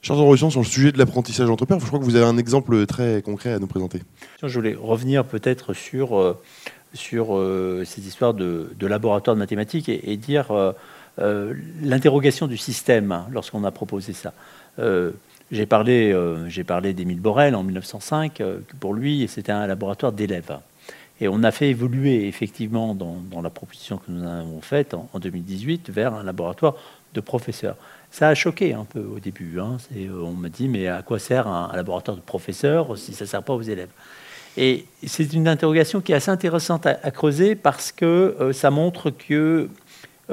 [0.01, 2.37] Charles Rochon, sur le sujet de l'apprentissage entre pairs, je crois que vous avez un
[2.37, 4.01] exemple très concret à nous présenter.
[4.43, 6.37] Je voulais revenir peut-être sur, euh,
[6.93, 10.47] sur euh, ces histoires de, de laboratoire de mathématiques et, et dire
[11.19, 14.33] euh, l'interrogation du système hein, lorsqu'on a proposé ça.
[14.79, 15.11] Euh,
[15.51, 20.57] j'ai parlé, euh, parlé d'Émile Borel en 1905, euh, pour lui, c'était un laboratoire d'élèves.
[21.21, 25.19] Et on a fait évoluer effectivement dans, la proposition que nous avons faite en, en
[25.19, 26.75] 2018 vers un laboratoire
[27.13, 27.75] de professeurs.
[28.09, 29.59] Ça a choqué un peu au début.
[29.59, 29.77] hein.
[30.11, 33.43] On m'a dit, mais à quoi sert un, laboratoire de professeurs si ça ne sert
[33.43, 33.89] pas aux élèves?
[34.57, 39.69] Et c'est une interrogation qui est assez intéressante à, creuser parce que ça montre que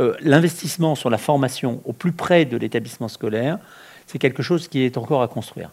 [0.00, 3.58] euh, l'investissement sur la formation au plus près de l'établissement scolaire,
[4.06, 5.70] c'est quelque chose qui est encore à construire.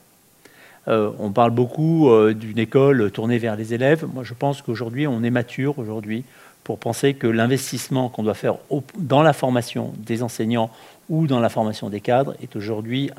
[0.90, 4.06] Euh, on parle beaucoup euh, d'une école tournée vers les élèves.
[4.14, 6.26] Moi, je pense qu'aujourd'hui, on est mature aujourd'hui
[6.66, 8.56] pour penser que l'investissement qu'on doit faire
[8.98, 10.70] dans la formation des enseignants
[11.10, 13.10] ou dans la formation des cadres est aujourd'hui,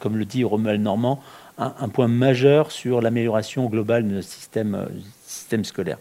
[0.00, 1.22] comme le dit Romuald Normand,
[1.58, 4.88] un, point majeur sur l'amélioration globale de notre système,
[5.26, 5.98] système scolaire.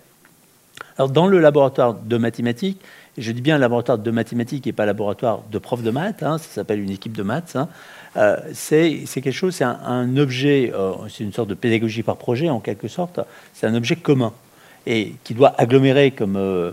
[0.98, 2.80] Alors, dans le laboratoire de mathématiques,
[3.18, 6.48] je dis bien laboratoire de mathématiques et pas laboratoire de prof de maths, hein, ça
[6.48, 7.70] s'appelle une équipe de maths, hein,
[8.18, 12.50] euh, c'est quelque chose, c'est un, objet, euh, c'est une sorte de pédagogie par projet
[12.50, 13.20] en quelque sorte,
[13.54, 14.34] c'est un objet commun
[14.86, 16.72] et qui doit agglomérer, comme euh,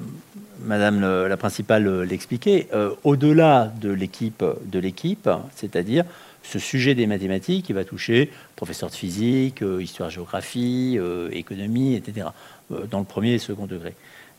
[0.65, 2.69] Madame la principale l'expliquait,
[3.03, 5.27] au-delà de l'équipe, de l'équipe,
[5.57, 6.05] c'est-à-dire
[6.43, 10.99] ce sujet des mathématiques qui va toucher professeur de physique, histoire-géographie,
[11.33, 12.27] économie, etc.,
[12.91, 13.95] dans le premier et second degré.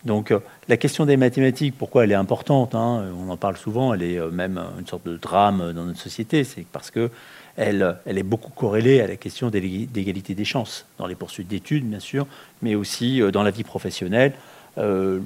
[0.06, 0.34] Donc
[0.68, 4.20] la question des mathématiques, pourquoi elle est importante hein, On en parle souvent, elle est
[4.32, 7.12] même une sorte de drame dans notre société, c'est parce que
[7.56, 12.00] elle, est beaucoup corrélée à la question d'égalité des chances, dans les poursuites d'études, bien
[12.00, 12.26] sûr,
[12.62, 14.34] mais aussi dans la vie professionnelle.
[14.78, 15.20] Euh,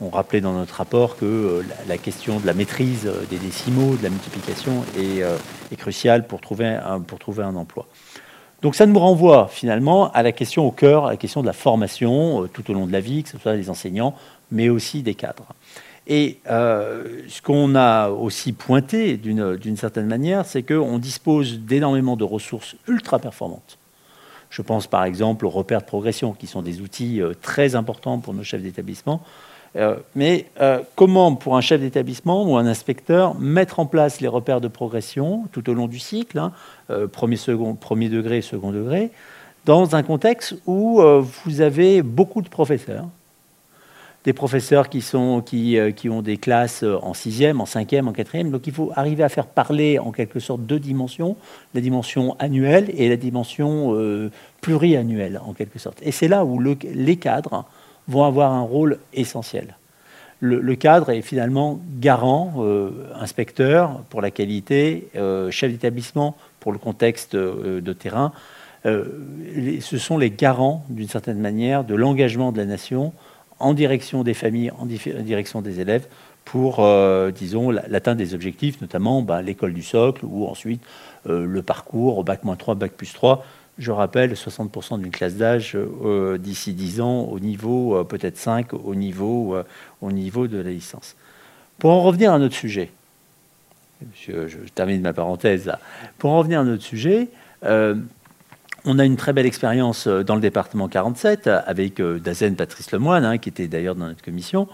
[0.00, 3.96] on rappelait dans notre rapport que euh, la, question de la maîtrise euh, des décimaux,
[3.96, 5.36] de la multiplication est, euh,
[5.76, 7.86] cruciale pour trouver un emploi.
[8.62, 11.52] Donc ça nous renvoie finalement à la question au cœur, à la question de la
[11.52, 14.14] formation tout au long de la vie, que ce soit des enseignants,
[14.50, 15.46] mais aussi des cadres.
[16.08, 22.74] Et ce qu'on a aussi pointé d'une certaine manière, c'est qu'on dispose d'énormément de ressources
[22.88, 23.78] ultra performantes.
[24.50, 28.34] Je pense par exemple aux repères de progression, qui sont des outils très importants pour
[28.34, 29.47] nos chefs d'établissement, euh,
[30.14, 34.60] mais euh, comment, pour un chef d'établissement ou un inspecteur, mettre en place les repères
[34.60, 36.52] de progression tout au long du cycle, hein,
[36.90, 39.10] euh, premier, second, premier degré, second degré,
[39.64, 41.02] dans un contexte où
[41.44, 43.06] vous avez beaucoup de professeurs,
[44.24, 48.50] des professeurs qui, ont des classes en sixième, en cinquième, en quatrième.
[48.50, 51.36] Donc il faut arriver à faire parler en quelque sorte deux dimensions,
[51.74, 53.94] la dimension annuelle et la dimension
[54.62, 55.98] pluriannuelle en quelque sorte.
[56.02, 57.66] Et c'est là où les cadres
[58.08, 59.76] vont avoir un rôle essentiel.
[60.40, 66.78] Le, cadre est finalement garant, euh, inspecteur pour la qualité, euh, chef d'établissement pour le
[66.78, 68.32] contexte euh, de terrain.
[68.84, 73.12] ce sont les garants, d'une certaine manière, de l'engagement de la nation
[73.58, 76.06] en direction des familles, en, direction des élèves,
[76.44, 76.88] pour,
[77.34, 80.80] disons, l'atteinte des objectifs, notamment ben, l'école du socle ou ensuite
[81.26, 83.44] le parcours, bac 3, bac plus 3,
[83.78, 88.74] je rappelle, 60% d'une classe d'âge euh, d'ici 10 ans, au niveau, euh, peut-être 5,
[88.74, 89.62] au niveau, euh,
[90.02, 91.14] au niveau de la licence.
[91.78, 92.90] Pour en revenir à notre sujet,
[94.14, 95.72] je, termine ma parenthèse
[96.18, 97.28] Pour en revenir à notre sujet,
[97.64, 103.38] on a une très belle expérience dans le département 47 avec Dazen Patrice Lemoine, hein,
[103.38, 104.68] qui était d'ailleurs dans notre commission,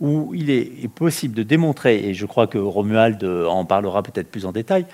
[0.00, 4.46] où il est possible de démontrer, et je crois que Romuald en parlera peut-être plus
[4.46, 4.86] en détail,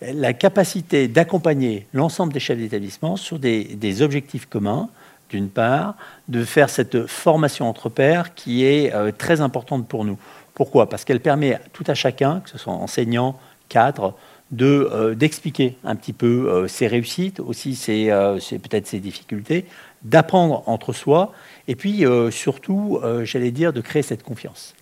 [0.00, 4.88] la capacité d'accompagner l'ensemble des chefs d'établissement sur des, objectifs communs,
[5.28, 5.94] d'une part,
[6.28, 10.18] de faire cette formation entre pairs qui est euh, très importante pour nous.
[10.54, 10.88] Pourquoi?
[10.88, 14.14] Parce qu'elle permet à tout à chacun, que ce soit enseignant, cadre,
[14.60, 19.66] euh, d'expliquer un petit peu euh, ses réussites, aussi peut-être ses difficultés,
[20.02, 21.32] d'apprendre entre soi,
[21.68, 24.74] et puis surtout, j'allais dire, de créer cette confiance.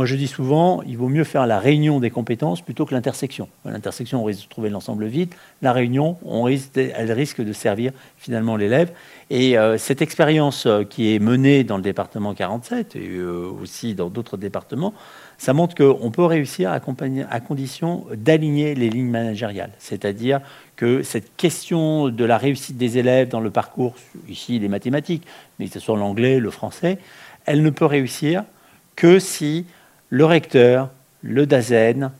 [0.00, 3.50] Moi, je dis souvent, il vaut mieux faire la réunion des compétences plutôt que l'intersection.
[3.66, 5.34] L'intersection, on risque de trouver l'ensemble vide.
[5.60, 8.92] La réunion, on risque elle risque de servir finalement l'élève.
[9.28, 13.94] Et euh, cette expérience euh, qui est menée dans le département 47 et euh, aussi
[13.94, 14.94] dans d'autres départements,
[15.36, 19.72] ça montre qu'on peut réussir à, à condition d'aligner les lignes managériales.
[19.78, 20.40] C'est-à-dire
[20.76, 23.96] que cette question de la réussite des élèves dans le parcours,
[24.30, 25.26] ici les mathématiques,
[25.58, 26.96] mais que ce soit l'anglais, le français,
[27.44, 28.44] elle ne peut réussir
[28.96, 29.66] que si
[30.10, 30.90] le recteur,
[31.22, 32.10] le DAZEN,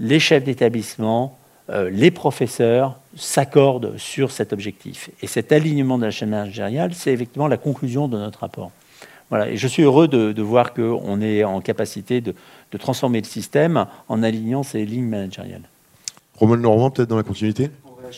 [0.00, 1.36] les chefs d'établissement,
[1.70, 5.10] euh, les professeurs s'accordent sur cet objectif.
[5.22, 8.70] Et cet alignement de la chaîne managériale, c'est effectivement la conclusion de notre rapport.
[9.30, 9.50] Voilà.
[9.50, 12.34] Et je suis heureux de, voir qu'on est en capacité de,
[12.78, 15.62] transformer le système en alignant ces lignes managériales.
[16.36, 17.70] Romain Normand, peut-être dans la continuité?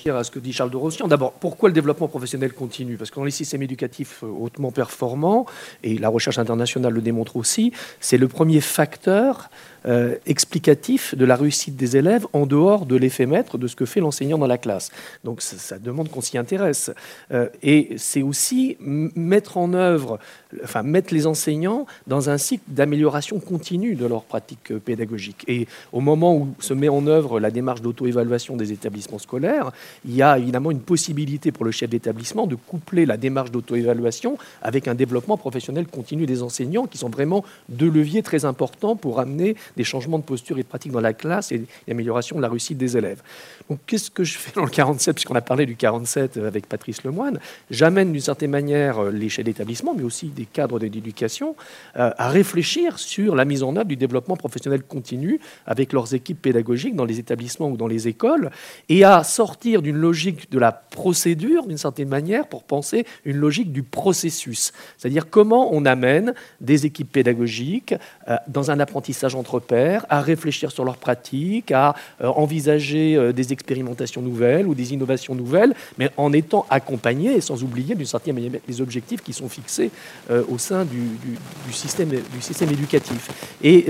[0.07, 1.09] À ce que dit Charles de Rossian.
[1.09, 2.97] D'abord, pourquoi le développement professionnel continue?
[2.97, 5.47] Parce que dans les systèmes éducatifs euh, hautement performants,
[5.83, 9.49] et la recherche internationale le démontre aussi, c'est le premier facteur
[9.87, 13.85] euh, explicatif de la réussite des élèves en dehors de l'effet maître de ce que
[13.85, 14.91] fait l'enseignant dans la classe.
[15.23, 16.91] Donc ça, demande qu'on s'y intéresse.
[17.33, 20.19] Euh, et c'est aussi mettre en œuvre,
[20.65, 25.45] enfin mettre les enseignants dans un cycle d'amélioration continue de leur pratique euh, pédagogique.
[25.47, 29.71] Et au moment où se met en œuvre la démarche d'auto-évaluation des établissements scolaires,
[30.05, 34.37] il y a évidemment une possibilité pour le chef d'établissement de coupler la démarche d'auto-évaluation
[34.63, 39.21] avec un développement professionnel continu des enseignants, qui sont vraiment deux leviers très importants pour
[39.21, 42.49] amener des changements de posture et de pratique dans la classe et l'amélioration de la
[42.49, 43.23] réussite des élèves.
[43.69, 47.03] Donc qu'est-ce que je fais dans le 47, puisqu'on a parlé du 47 avec Patrice
[47.03, 51.57] Lemoine J'amène d'une certaine manière euh, les chefs d'établissement, mais aussi des cadres d'éducation,
[51.97, 56.41] euh, à réfléchir sur la mise en œuvre du développement professionnel continu avec leurs équipes
[56.41, 58.51] pédagogiques dans les établissements ou dans les écoles,
[58.89, 63.73] et à sortir d'une logique de la procédure, d'une certaine manière, pour penser une logique
[63.73, 64.73] du processus.
[64.97, 67.95] C'est-à-dire comment on amène des équipes pédagogiques
[68.29, 69.57] euh, dans un apprentissage entre
[70.09, 76.11] à réfléchir sur leurs pratiques, à envisager des expérimentations nouvelles ou des innovations nouvelles, mais
[76.17, 79.91] en étant accompagnés et sans oublier d'une certaine manière les objectifs qui sont fixés
[80.49, 81.03] au sein du,
[81.73, 83.31] système, du système éducatif.
[83.63, 83.87] Et,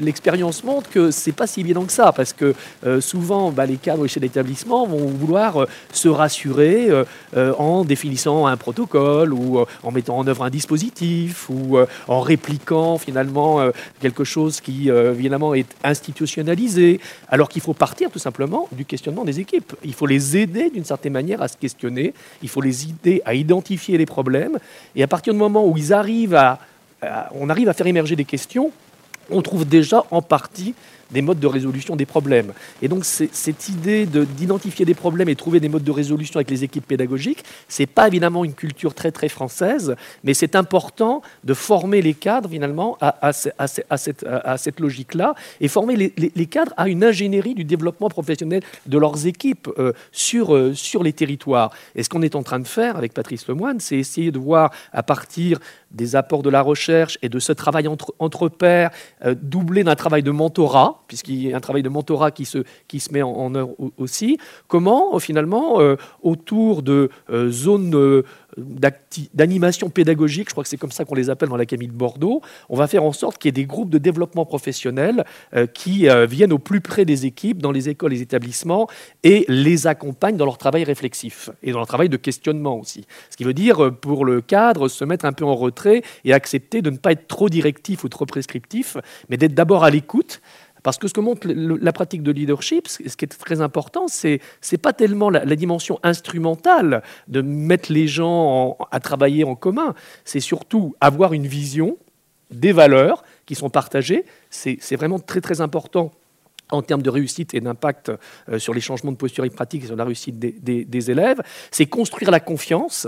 [0.00, 2.54] l'expérience montre que c'est pas si évident que ça, parce que
[3.00, 6.88] souvent, bah, les cadres chez l'établissement vont vouloir se rassurer
[7.36, 13.60] en définissant un protocole ou en mettant en œuvre un dispositif ou en répliquant finalement
[14.00, 19.40] quelque chose qui évidemment est institutionnalisé, alors qu'il faut partir tout simplement du questionnement des
[19.40, 19.74] équipes.
[19.84, 23.34] Il faut les aider d'une certaine manière à se questionner, il faut les aider à
[23.34, 24.58] identifier les problèmes,
[24.94, 26.58] et à partir du moment où ils arrivent à,
[27.32, 28.70] on arrive à faire émerger des questions,
[29.30, 30.74] on trouve déjà en partie
[31.10, 32.52] des modes de résolution des problèmes.
[32.82, 36.64] Et donc cette idée d'identifier des problèmes et trouver des modes de résolution avec les
[36.64, 39.94] équipes pédagogiques, c'est pas évidemment une culture très très française,
[40.24, 45.68] mais c'est important de former les cadres finalement à, à, cette, à cette logique-là et
[45.68, 50.54] former les, les, cadres à une ingénierie du développement professionnel de leurs équipes euh, sur,
[50.54, 51.70] euh, sur les territoires.
[51.94, 54.70] Et ce qu'on est en train de faire avec Patrice Lemoine, c'est essayer de voir
[54.92, 55.58] à partir
[55.90, 58.90] des apports de la recherche et de ce travail entre, pairs,
[59.24, 62.58] euh, doublé d'un travail de mentorat, puisqu'il y a un travail de mentorat qui se,
[63.10, 68.22] met en, œuvre aussi, comment finalement, euh, autour de euh, zones
[69.34, 72.42] d'animation pédagogique, je crois que c'est comme ça qu'on les appelle dans l'Académie de Bordeaux,
[72.68, 76.08] on va faire en sorte qu'il y ait des groupes de développement professionnel euh, qui
[76.08, 78.88] euh, viennent au plus près des équipes, dans les écoles, les établissements,
[79.22, 83.06] et les accompagnent dans leur travail réflexif et dans leur travail de questionnement aussi.
[83.30, 86.32] Ce qui veut dire, euh, pour le cadre, se mettre un peu en retrait et
[86.32, 88.96] accepter de ne pas être trop directif ou trop prescriptif,
[89.28, 90.40] mais d'être d'abord à l'écoute
[90.82, 94.40] parce que ce que montre la pratique de leadership, ce qui est très important, c'est
[94.70, 100.40] n'est pas tellement la, dimension instrumentale de mettre les gens à travailler en commun, c'est
[100.40, 101.96] surtout avoir une vision,
[102.50, 104.24] des valeurs qui sont partagées.
[104.50, 106.12] C'est vraiment très très important
[106.70, 108.12] en termes de réussite et d'impact
[108.48, 111.40] euh, sur les changements de posture et de pratique et sur la réussite des, élèves,
[111.70, 113.06] c'est construire la confiance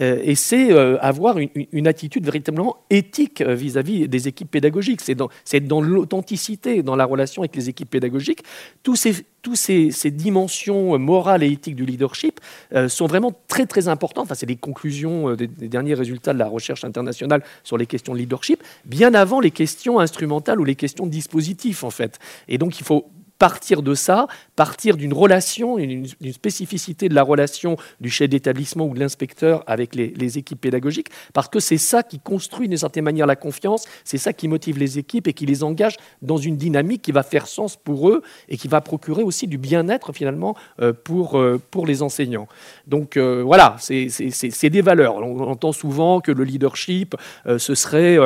[0.00, 5.00] euh, et c'est euh, avoir une, attitude véritablement éthique vis-à-vis des équipes pédagogiques.
[5.00, 5.28] C'est dans,
[5.62, 8.44] dans l'authenticité, dans la relation avec les équipes pédagogiques.
[8.82, 12.40] Tous ces, tous ces, dimensions morales et éthiques du leadership
[12.88, 14.24] sont vraiment très très importantes.
[14.24, 18.12] Enfin, c'est les conclusions des, des, derniers résultats de la recherche internationale sur les questions
[18.12, 22.18] de leadership, bien avant les questions instrumentales ou les questions de dispositifs en fait.
[22.48, 23.10] Et donc il faut
[23.42, 28.94] partir de ça, partir d'une relation, d'une spécificité de la relation du chef d'établissement ou
[28.94, 33.26] de l'inspecteur avec les, équipes pédagogiques, parce que c'est ça qui construit d'une certaine manière
[33.26, 37.02] la confiance, c'est ça qui motive les équipes et qui les engage dans une dynamique
[37.02, 40.92] qui va faire sens pour eux et qui va procurer aussi du bien-être finalement euh,
[40.92, 42.46] pour, euh, pour les enseignants.
[42.86, 45.16] Donc euh, voilà, c'est des valeurs.
[45.16, 48.18] On entend souvent que le leadership, ce serait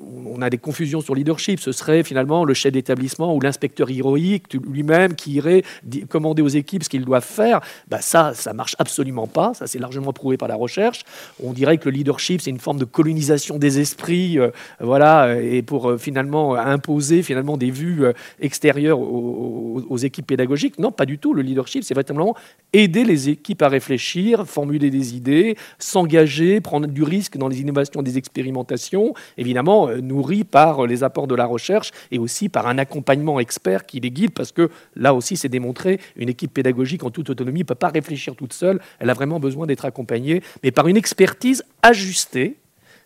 [0.00, 1.60] on a des confusions sur leadership.
[1.60, 5.62] Ce serait finalement le chef d'établissement ou l'inspecteur héroïque lui-même qui irait
[6.08, 7.60] commander aux équipes ce qu'ils doivent faire.
[7.88, 9.52] Bah ça, ça marche absolument pas.
[9.54, 11.04] Ça, c'est largement prouvé par la recherche.
[11.42, 15.62] On dirait que le leadership, c'est une forme de colonisation des esprits, euh, voilà, et
[15.62, 20.78] pour euh, finalement imposer finalement des vues euh, extérieures aux, aux, équipes pédagogiques.
[20.78, 21.34] Non, pas du tout.
[21.34, 22.34] Le leadership, c'est véritablement
[22.72, 28.02] aider les équipes à réfléchir, formuler des idées, s'engager, prendre du risque dans les innovations,
[28.02, 29.14] des expérimentations.
[29.36, 33.86] Évidemment euh, nourri par les apports de la recherche et aussi par un accompagnement expert
[33.86, 37.60] qui les guide, parce que là aussi, c'est démontré, une équipe pédagogique en toute autonomie
[37.60, 40.96] ne peut pas réfléchir toute seule, elle a vraiment besoin d'être accompagnée, mais par une
[40.96, 42.56] expertise ajustée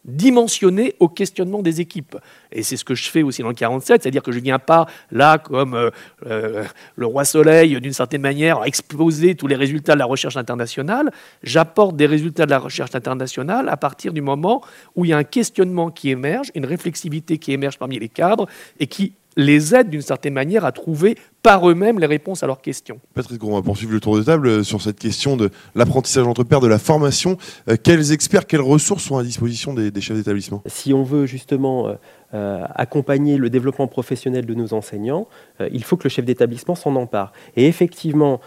[0.06, 2.16] dimensionné au questionnement des équipes.
[2.52, 4.58] Et c'est ce que je fais aussi dans le 47, c'est-à-dire que je ne viens
[4.58, 5.90] pas là comme euh,
[6.26, 11.10] euh, le roi soleil, d'une certaine manière, exposer tous les résultats de la recherche internationale.
[11.42, 14.62] J'apporte des résultats de la recherche internationale à partir du moment
[14.94, 18.46] où il y a un questionnement qui émerge, une réflexivité qui émerge parmi les cadres
[18.78, 21.16] et qui les aide d'une certaine manière à trouver
[21.46, 22.98] par eux-mêmes les réponses à leurs questions.
[23.14, 26.42] Patrick, on va poursuivre le tour de table euh, sur cette question de l'apprentissage entre
[26.42, 27.36] pairs, de la formation.
[27.68, 30.60] Euh, quels experts, quelles ressources sont à disposition des, chefs d'établissement?
[30.66, 31.96] Si on veut justement
[32.34, 35.28] euh, accompagner le développement professionnel de nos enseignants,
[35.70, 37.32] il faut que le chef d'établissement s'en empare.
[37.54, 38.40] Et effectivement,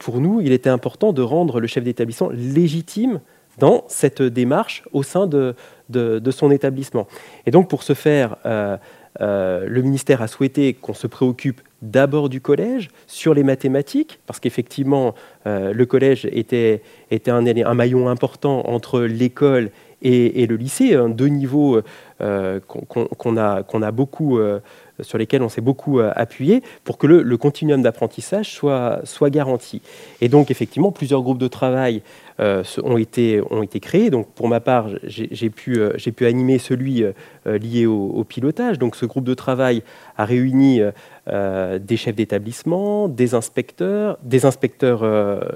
[0.00, 3.20] pour nous, il était important de rendre le chef d'établissement légitime
[3.58, 5.54] dans cette démarche au sein de,
[5.90, 7.06] de, son établissement.
[7.46, 8.36] Et donc pour ce faire,
[9.20, 14.40] euh, le ministère a souhaité qu'on se préoccupe d'abord du collège sur les mathématiques, parce
[14.40, 15.14] qu'effectivement,
[15.46, 16.82] euh, le collège était,
[17.26, 19.70] un, maillon important entre l'école
[20.00, 21.80] et, le lycée, deux niveaux
[22.20, 24.38] euh, qu'on a, beaucoup,
[25.02, 29.82] sur lesquels on s'est beaucoup appuyé pour que le, continuum d'apprentissage soit, garanti.
[30.20, 32.02] Et donc, effectivement, plusieurs groupes de travail
[32.40, 33.42] euh, ont, été,
[33.80, 34.10] créés.
[34.10, 37.12] Donc, pour ma part, j'ai pu, euh, pu animer celui euh,
[37.58, 38.78] lié au, pilotage.
[38.78, 39.82] Donc, ce groupe de travail
[40.16, 40.80] a réuni
[41.26, 45.04] des chefs d'établissement, des inspecteurs, des inspecteurs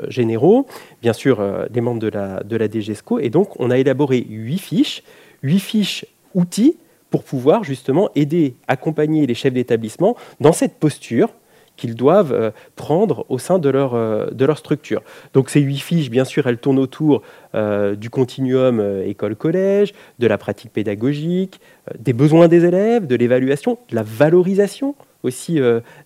[0.09, 0.66] généraux,
[1.03, 3.18] bien sûr des membres de la, de la DGESCO.
[3.18, 5.03] Et donc, on a élaboré huit fiches
[5.42, 6.76] huit fiches outils
[7.11, 11.30] pour pouvoir justement aider, accompagner les chefs d'établissement dans cette posture
[11.76, 15.02] qu'ils doivent euh, prendre au sein de leur, euh, de leur structure.
[15.34, 17.22] Donc ces huit fiches, bien sûr, elles tournent autour
[17.54, 21.61] euh, du continuum école-collège, de la pratique pédagogique,
[21.98, 25.59] des besoins des élèves, de l'évaluation, de la valorisation aussi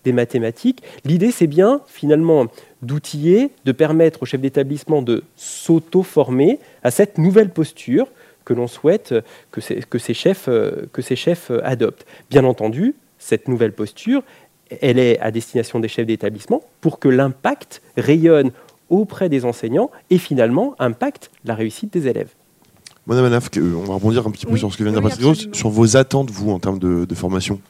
[0.04, 0.82] des mathématiques.
[1.04, 2.46] L'idée, c'est bien finalement
[2.80, 8.06] d'outiller, de permettre aux chefs d'établissement de s'auto-former à cette nouvelle posture
[8.44, 9.14] que l'on souhaite
[9.50, 10.48] que ces, que, ces chefs,
[10.92, 12.06] que ces chefs adoptent.
[12.30, 14.22] Bien entendu, cette nouvelle posture,
[14.80, 18.50] elle est à destination des chefs d'établissement pour que l'impact rayonne
[18.88, 22.30] auprès des enseignants et finalement impacte la réussite des élèves.
[23.06, 25.54] Madame Anaf, on va rebondir un petit peu sur ce que vient de dire Patrick
[25.54, 27.60] sur vos attentes, vous, en termes de formation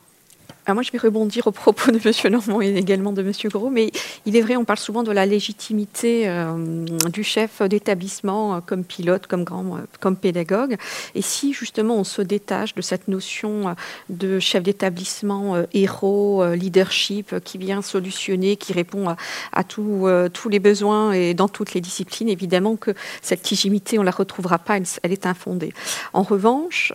[0.68, 2.32] moi, je vais rebondir au propos de M.
[2.32, 3.32] Normand et également de M.
[3.46, 3.90] Gros, mais
[4.26, 8.84] il est vrai, on parle souvent de la légitimité euh, du chef d'établissement euh, comme
[8.84, 10.76] pilote, comme grand, euh, comme pédagogue.
[11.14, 13.74] Et si justement on se détache de cette notion
[14.08, 19.14] de chef d'établissement héros, leadership, qui vient solutionner, qui répond
[19.52, 22.92] à, tous les besoins et dans toutes les disciplines, évidemment que
[23.22, 25.72] cette légitimité, on ne la retrouvera pas, elle, est infondée.
[26.12, 26.92] En revanche,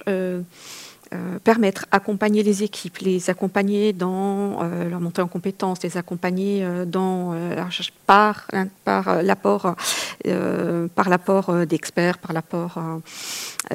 [1.15, 6.63] euh, permettre, accompagner les équipes, les accompagner dans euh, leur montée en compétences, les accompagner
[6.63, 7.35] euh, dans,
[8.05, 8.47] par,
[8.83, 9.75] par l'apport
[10.95, 12.79] par l'apport d'experts, par l'apport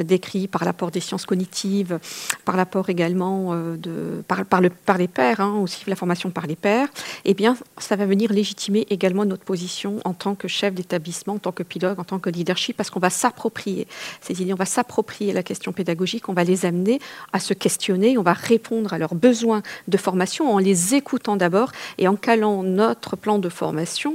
[0.01, 1.99] d'écrits, par l'apport des sciences cognitives,
[2.45, 6.89] par l'apport également de, par les pairs, hein, aussi la formation par les pairs,
[7.25, 11.39] eh bien, ça va venir légitimer également notre position en tant que chef d'établissement, en
[11.39, 13.87] tant que pilote, en tant que leadership, parce qu'on va s'approprier
[14.21, 17.01] ces idées, on va s'approprier la question pédagogique, on va les amener
[17.33, 21.73] à se questionner, on va répondre à leurs besoins de formation en les écoutant d'abord
[21.99, 24.15] et en calant notre plan de formation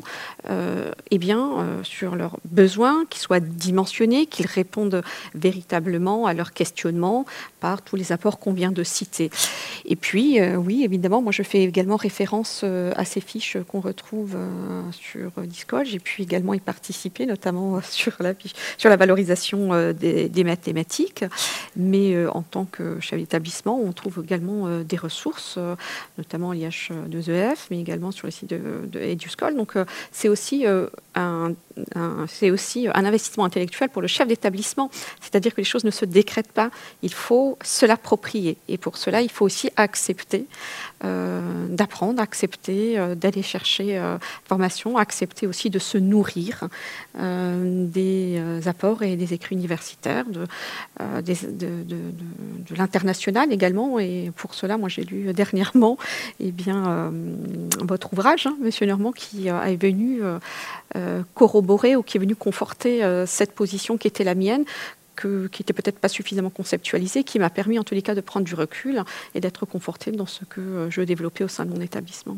[0.50, 5.02] euh, eh bien, euh, sur leurs besoins, qu'ils soient dimensionnés, qu'ils répondent
[5.34, 7.26] véritablement à leurs questionnements
[7.60, 9.32] par tous les apports qu'on vient de citer.
[9.86, 14.38] Et puis, euh, oui, évidemment, moi je fais également référence à ces fiches qu'on retrouve
[14.92, 15.86] sur Discord.
[15.86, 18.34] J'ai pu également y participer, notamment sur la,
[18.78, 21.26] sur la valorisation des, des mathématiques.
[21.76, 25.76] Mais en tant que chef d'établissement, on trouve également euh, des ressources, euh,
[26.18, 28.60] notamment l'IH2EF, e mais également sur le site de,
[28.92, 29.56] de EduSchool.
[29.56, 30.66] Donc euh, c'est aussi
[31.16, 31.54] un,
[32.28, 34.90] c'est aussi un investissement intellectuel pour le chef d'établissement.
[35.22, 36.70] C'est-à-dire que les choses ne se décrètent pas,
[37.02, 38.58] il faut se l'approprier.
[38.68, 40.46] Et pour cela, il faut aussi accepter
[41.04, 46.68] euh, d'apprendre, accepter euh, d'aller chercher euh, formation, accepter aussi de se nourrir
[47.16, 50.46] des apports et des écrits universitaires, de,
[52.78, 54.00] l'international également.
[54.00, 55.98] Et pour cela, moi j'ai lu dernièrement
[56.40, 57.12] eh bien,
[57.82, 60.22] votre ouvrage, hein, Monsieur Normand, qui est venu
[61.34, 64.66] corroborer ou qui est venu conforter cette position qui était la mienne,
[65.16, 68.46] qui n'était peut-être pas suffisamment conceptualisé, qui m'a permis en tous les cas de prendre
[68.46, 69.04] du recul
[69.34, 72.38] et d'être conforté dans ce que euh, je développais au sein de mon établissement.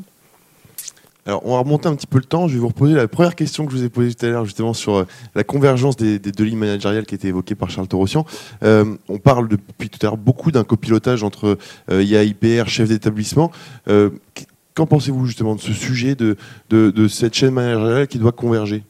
[1.25, 2.47] Alors, on va remonter un petit peu le temps.
[2.47, 4.45] Je vais vous reposer la première question que je vous ai posée tout à l'heure,
[4.45, 8.25] justement, sur euh, la convergence des, deux lignes managériales qui étaient évoquées par Charles Torossian.
[8.63, 11.57] Euh, on parle depuis tout à l'heure beaucoup d'un copilotage entre
[11.91, 13.51] IA, IPR, chef d'établissement.
[14.73, 16.38] Qu'en pensez-vous justement de ce sujet, de,
[16.69, 18.84] de cette chaîne managériale qui doit converger?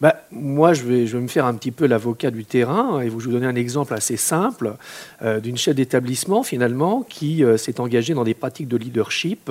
[0.00, 3.08] Bah, moi, je vais, je vais me faire un petit peu l'avocat du terrain et
[3.08, 4.74] vous donner un exemple assez simple
[5.22, 9.50] euh, d'une chef d'établissement, finalement, qui euh, s'est engagée dans des pratiques de leadership.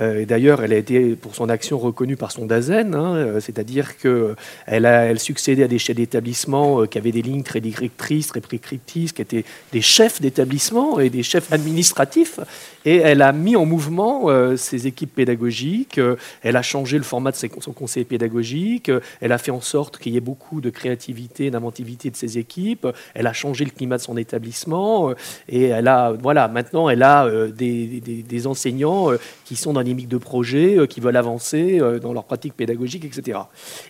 [0.00, 4.36] Euh, D'ailleurs, elle a été, pour son action, reconnue par son DAZEN, hein, c'est-à-dire qu'elle
[4.66, 9.20] elle succédait à des chefs d'établissement qui avaient des lignes très directrices, très prescriptrices, qui
[9.20, 12.40] étaient des chefs d'établissement et des chefs administratifs.
[12.84, 16.00] Et elle a mis en mouvement ses équipes pédagogiques,
[16.42, 19.60] elle a changé le format de son conseil pédagogique, elle a fait en
[19.98, 22.86] qu'il y ait beaucoup de créativité, d'inventivité de ses équipes.
[23.14, 25.14] Elle a changé le climat de son établissement euh,
[25.48, 30.08] et elle a, voilà, maintenant elle a euh, des, enseignants euh, qui sont dans dynamique
[30.08, 33.38] de projet, qui veulent avancer dans leur pratique pédagogique, etc.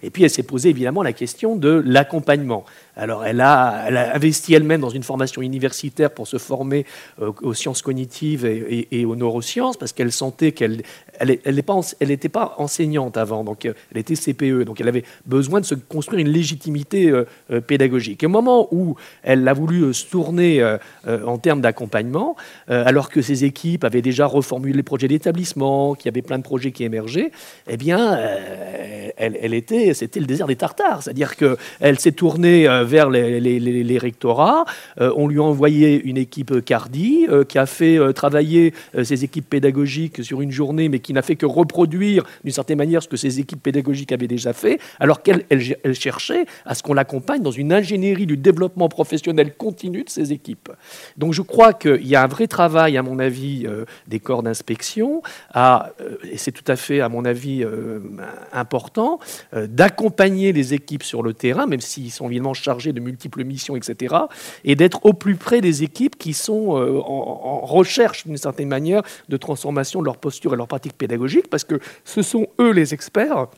[0.02, 2.64] Et puis elle s'est posée évidemment la question de l'accompagnement.
[2.96, 6.84] Alors elle a, investi elle-même dans une formation universitaire pour se former
[7.20, 10.82] aux sciences cognitives et, aux neurosciences parce qu'elle sentait qu'elle
[11.22, 15.74] elle n'était pas, enseignante avant, donc elle était CPE, donc elle avait besoin de se
[15.74, 18.24] construire une légitimité euh, euh, pédagogique.
[18.24, 20.62] Au moment où elle a voulu euh, se tourner
[21.06, 22.36] en termes d'accompagnement,
[22.68, 26.42] alors que ses équipes avaient déjà reformulé les projets d'établissement, qu'il y avait plein de
[26.42, 27.30] projets qui émergeaient,
[27.68, 28.18] eh bien,
[29.16, 34.64] elle, était, c'était le désert des Tartares, c'est-à-dire qu'elle s'est tournée vers les, rectorats,
[34.98, 40.40] on lui a envoyé une équipe Cardi qui a fait travailler ses équipes pédagogiques sur
[40.40, 43.62] une journée, mais qui n'a fait que reproduire d'une certaine manière ce que ses équipes
[43.62, 48.26] pédagogiques avaient déjà fait, alors qu'elle elle cherchait à ce qu'on l'accompagne dans une ingénierie
[48.26, 50.70] du développement professionnel continu de ses équipes.
[51.16, 54.42] Donc je crois qu'il y a un vrai travail, à mon avis, euh, des corps
[54.42, 55.22] d'inspection,
[55.54, 57.64] et c'est tout à fait, à mon avis,
[58.52, 59.18] important,
[59.52, 64.14] d'accompagner les équipes sur le terrain, même s'ils sont évidemment chargés de multiples missions, etc.,
[64.64, 69.02] et d'être au plus près des équipes qui sont en, en recherche, d'une certaine manière,
[69.28, 72.94] de transformation de leur posture et leur pratique pédagogique, parce que ce sont eux les
[72.94, 73.48] experts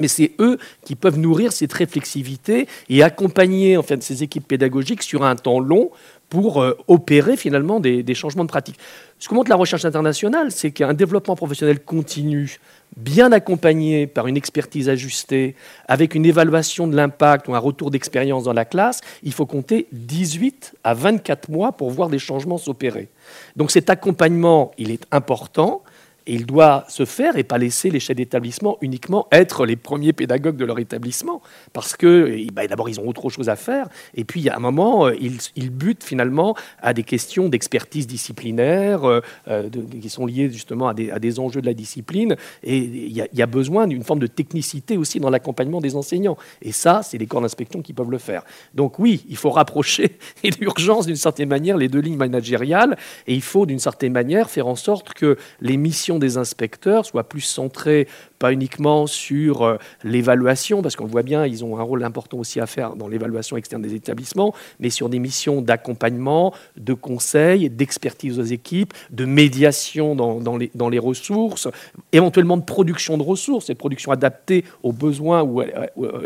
[0.00, 5.22] mais c'est eux qui peuvent nourrir cette réflexivité et accompagner en ces équipes pédagogiques sur
[5.22, 5.90] un temps long
[6.30, 8.78] pour euh, opérer finalement des, des, changements de pratique.
[9.18, 12.58] Ce que montre la recherche internationale, c'est qu'un développement professionnel continu,
[12.96, 15.54] bien accompagné par une expertise ajustée,
[15.88, 19.88] avec une évaluation de l'impact ou un retour d'expérience dans la classe, il faut compter
[19.92, 23.08] 18 à 24 mois pour voir des changements s'opérer.
[23.56, 25.82] Donc cet accompagnement, il est important.
[26.26, 30.12] Et il doit se faire et pas laisser les chefs d'établissement uniquement être les premiers
[30.12, 31.42] pédagogues de leur établissement.
[31.72, 33.88] Parce que eh ben, d'abord, ils ont autre chose à faire.
[34.14, 39.04] Et puis, y a un moment, euh, ils, butent finalement à des questions d'expertise disciplinaire
[39.04, 39.68] euh, euh,
[40.00, 42.36] qui sont liées justement à des, enjeux de la discipline.
[42.62, 46.36] Et il y a, besoin d'une forme de technicité aussi dans l'accompagnement des enseignants.
[46.60, 48.44] Et ça, c'est les corps d'inspection qui peuvent le faire.
[48.74, 52.96] Donc oui, il faut rapprocher, et d'une certaine manière, les deux lignes managériales.
[53.26, 57.24] Et il faut d'une certaine manière faire en sorte que les missions des inspecteurs soit
[57.24, 58.08] plus centrée
[58.42, 62.58] pas uniquement sur euh, l'évaluation, parce qu'on voit bien, ils ont un rôle important aussi
[62.58, 68.40] à faire dans l'évaluation externe des établissements, mais sur des missions d'accompagnement, de conseil, d'expertise
[68.40, 71.68] aux équipes, de médiation dans, les, dans, les, ressources,
[72.10, 75.66] éventuellement de production de ressources, et production adaptée aux besoins ou à,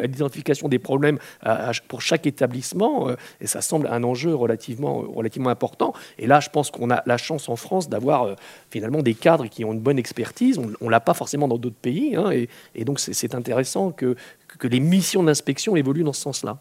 [0.03, 1.19] l'identification des problèmes
[1.89, 3.11] pour chaque établissement.
[3.11, 5.93] Euh, et ça semble un enjeu relativement, relativement important.
[6.19, 8.35] Et là, je pense qu'on a la chance en France d'avoir euh,
[8.71, 10.59] finalement des cadres qui ont une bonne expertise.
[10.59, 12.17] On ne l'a pas forcément dans d'autres pays.
[12.17, 12.31] Hein,
[12.75, 14.17] et, donc c'est intéressant que,
[14.59, 16.59] que les missions d'inspection évoluent dans ce sens-là.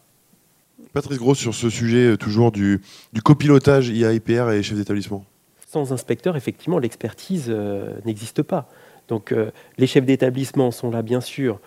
[0.93, 2.81] Patrice Gros, sur ce sujet euh, toujours du,
[3.13, 5.25] du copilotage IA-IPR et chef d'établissement
[5.67, 8.69] Sans inspecteur, effectivement, l'expertise euh, n'existe pas.
[9.07, 11.59] Donc euh, les chefs d'établissement sont là, bien sûr,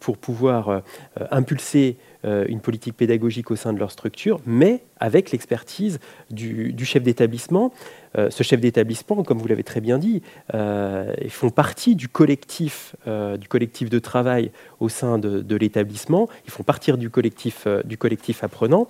[0.00, 0.82] pour pouvoir
[1.30, 6.00] impulser une politique pédagogique au sein de leur structure, mais avec l'expertise
[6.30, 7.72] du, chef d'établissement
[8.16, 10.22] euh, ce chef d'établissement, comme vous l'avez très bien dit,
[10.54, 14.50] euh, font partie du collectif, euh, du collectif de travail
[14.80, 18.86] au sein de, l'établissement, ils font partie du collectif, du collectif apprenant.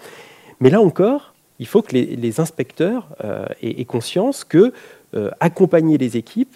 [0.61, 3.09] Mais là encore, il faut que les, inspecteurs
[3.63, 4.73] aient, conscience que
[5.41, 6.55] accompagner les équipes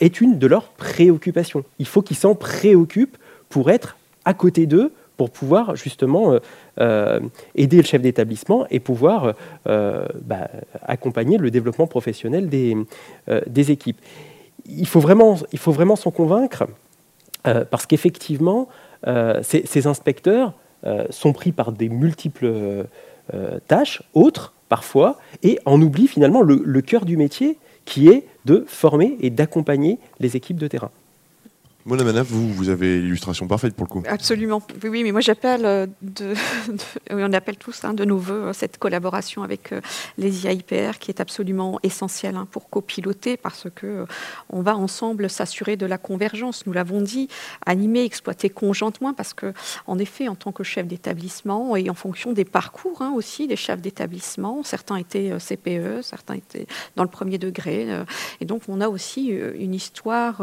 [0.00, 1.64] est une de leurs préoccupations.
[1.78, 3.18] Il faut qu'ils s'en préoccupent
[3.48, 6.38] pour être à côté d'eux pour pouvoir justement euh,
[6.80, 7.20] euh,
[7.54, 9.34] aider le chef d'établissement et pouvoir
[9.66, 10.48] euh, bah,
[10.80, 14.00] accompagner le développement professionnel des, équipes.
[14.64, 15.36] Il faut vraiment,
[15.96, 16.68] s'en convaincre
[17.42, 18.68] parce qu'effectivement,
[19.42, 20.54] ces, inspecteurs
[21.10, 22.86] sont pris par des multiples
[23.68, 28.64] tâches, autres parfois, et en oublient finalement le, le cœur du métier qui est de
[28.66, 30.90] former et d'accompagner les équipes de terrain.
[31.86, 34.02] Mona Manaf, vous, vous avez l'illustration parfaite pour le coup.
[34.06, 34.60] Absolument.
[34.82, 35.86] Oui, oui mais moi j'appelle, euh,
[37.10, 39.80] on appelle tous hein, de nos voeux euh, cette collaboration avec euh,
[40.18, 44.04] les IAIPR qui est absolument essentielle hein, pour copiloter parce que
[44.50, 46.66] on va ensemble s'assurer de la convergence.
[46.66, 47.28] Nous l'avons dit,
[47.64, 49.54] animer, exploiter conjointement parce que,
[49.86, 53.56] en effet, en tant que chef d'établissement et en fonction des parcours hein, aussi des
[53.56, 56.66] chefs d'établissement, certains étaient CPE, certains étaient
[56.96, 57.88] dans le premier degré,
[58.40, 60.42] et donc on a aussi une histoire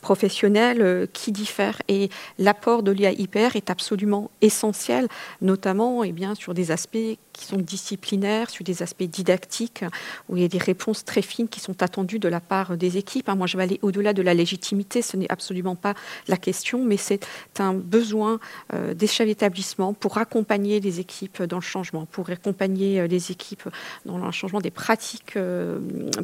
[0.00, 1.80] professionnelle euh, qui diffèrent.
[1.88, 5.08] Et l'apport de l'IA-IPR est absolument essentiel,
[5.40, 9.84] notamment eh bien, sur des aspects qui sont disciplinaires, sur des aspects didactiques,
[10.28, 12.96] où il y a des réponses très fines qui sont attendues de la part des
[12.96, 13.28] équipes.
[13.28, 15.94] Hein, moi, je vais aller au-delà de la légitimité, ce n'est absolument pas
[16.28, 17.20] la question, mais c'est
[17.58, 18.40] un besoin
[18.72, 23.30] euh, des chefs d'établissement pour accompagner les équipes dans le changement, pour accompagner euh, les
[23.30, 23.68] équipes
[24.06, 25.78] dans le changement des pratiques, euh,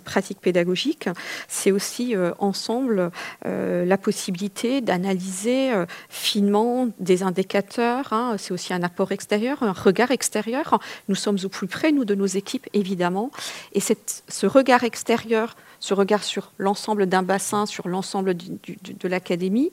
[0.04, 1.08] pratiques pédagogiques.
[1.46, 3.10] C'est aussi ensemble
[3.44, 5.72] la possibilité d'analyser
[6.08, 8.12] finement des indicateurs.
[8.12, 8.36] Hein.
[8.38, 10.78] c'est aussi un apport extérieur, un regard extérieur
[11.09, 13.30] nous sommes au plus près, nous, de nos équipes, évidemment.
[13.72, 19.72] Et ce regard extérieur ce regard sur l'ensemble d'un bassin, sur l'ensemble de l'académie,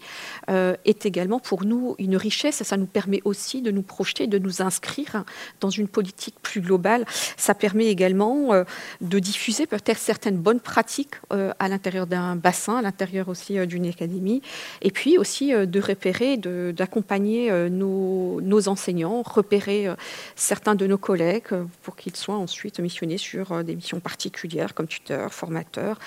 [0.50, 2.64] euh, est également pour nous une richesse.
[2.64, 5.24] Ça nous permet aussi de nous projeter, de nous inscrire
[5.62, 7.06] dans une politique plus globale.
[7.38, 8.64] Ça permet également euh,
[9.02, 13.86] de diffuser peut-être certaines bonnes pratiques euh, à l'intérieur d'un bassin, à l'intérieur aussi d'une
[13.86, 14.42] académie,
[14.82, 19.94] et puis aussi de repérer, d'accompagner nos, nos, enseignants, repérer
[20.36, 21.54] certains de nos collègues
[21.84, 25.99] pour qu'ils soient ensuite missionnés sur des missions particulières comme tuteurs, formateurs,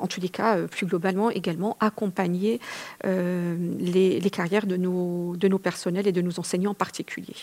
[0.00, 2.60] en tous les cas, plus globalement également, accompagner
[3.04, 7.36] les, les, carrières de nos, de nos personnels et de nos enseignants en particulier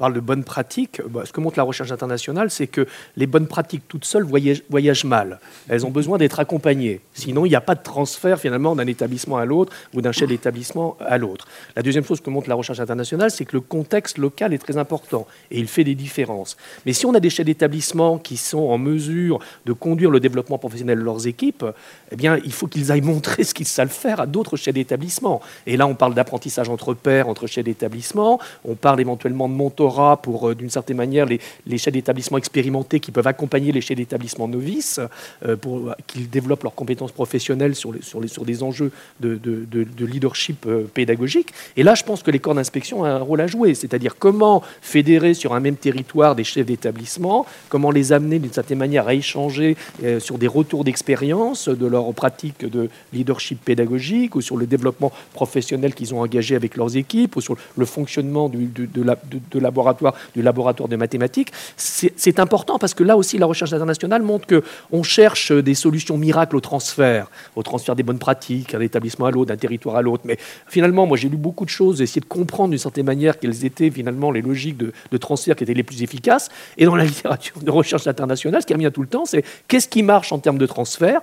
[0.00, 1.02] parle de bonnes pratiques.
[1.10, 2.86] Bah, ce que montre la recherche internationale, c'est que
[3.16, 5.38] les bonnes pratiques toutes seules voyagent, mal.
[5.68, 7.00] Elles ont besoin d'être accompagnées.
[7.12, 10.28] Sinon, il n'y a pas de transfert finalement d'un établissement à l'autre ou d'un chef
[10.28, 11.46] d'établissement à l'autre.
[11.76, 14.78] La deuxième chose que montre la recherche internationale, c'est que le contexte local est très
[14.78, 16.56] important et il fait des différences.
[16.86, 20.56] Mais si on a des chefs d'établissement qui sont en mesure de conduire le développement
[20.56, 21.66] professionnel de leurs équipes,
[22.10, 25.42] eh bien, il faut qu'ils aillent montrer ce qu'ils savent faire à d'autres chefs d'établissement.
[25.66, 28.40] Et là, on parle d'apprentissage entre pairs, entre chefs d'établissement.
[28.64, 33.10] On parle éventuellement de mentorat pour, euh, d'une certaine manière, les, chefs d'établissement expérimentés qui
[33.10, 35.00] peuvent accompagner les chefs d'établissement novices
[35.44, 40.06] euh, pour qu'ils développent leurs compétences professionnelles sur, les, sur, des enjeux de, de, de,
[40.06, 41.52] leadership euh, pédagogique.
[41.76, 44.62] Et là, je pense que les corps d'inspection ont un rôle à jouer, c'est-à-dire comment
[44.80, 49.14] fédérer sur un même territoire des chefs d'établissement, comment les amener d'une certaine manière à
[49.14, 49.76] échanger
[50.18, 55.94] sur des retours d'expérience de leur pratique de leadership pédagogique ou sur le développement professionnel
[55.94, 60.14] qu'ils ont engagé avec leurs équipes ou sur le fonctionnement de, la, de, la laboratoire,
[60.34, 61.52] du laboratoire de mathématiques.
[61.76, 66.56] C'est important parce que là aussi, la recherche internationale montre qu'on cherche des solutions miracles
[66.56, 70.22] au transfert, au transfert des bonnes pratiques d'un établissement à l'autre, d'un territoire à l'autre.
[70.26, 70.38] Mais
[70.68, 73.90] finalement, moi, j'ai lu beaucoup de choses, essayer de comprendre d'une certaine manière quelles étaient
[73.90, 76.48] finalement les logiques de, de, transfert qui étaient les plus efficaces.
[76.76, 79.88] Et dans la littérature de recherche internationale, ce qui revient tout le temps, c'est qu'est-ce
[79.88, 81.20] qui marche en termes de transfert?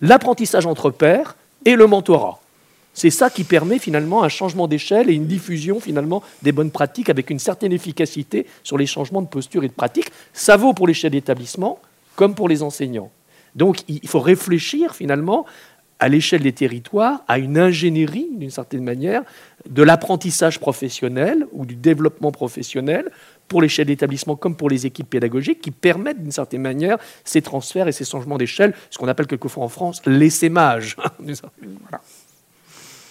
[0.00, 1.34] L'apprentissage entre pairs
[1.64, 2.40] et le mentorat.
[2.98, 7.08] C'est ça qui permet finalement un changement d'échelle et une diffusion finalement des bonnes pratiques
[7.08, 10.10] avec une certaine efficacité sur les changements de posture et de pratique.
[10.32, 11.78] Ça vaut pour les chefs d'établissement
[12.16, 13.12] comme pour les enseignants.
[13.54, 15.46] Donc il faut réfléchir finalement
[16.00, 19.22] à l'échelle des territoires à une ingénierie, d'une certaine manière,
[19.70, 23.12] de l'apprentissage professionnel ou du développement professionnel
[23.46, 27.42] pour les chefs d'établissement comme pour les équipes pédagogiques qui permettent d'une certaine manière ces
[27.42, 30.96] transferts et ces changements d'échelle, ce qu'on appelle quelquefois en France l'essaimage.
[31.20, 32.02] voilà.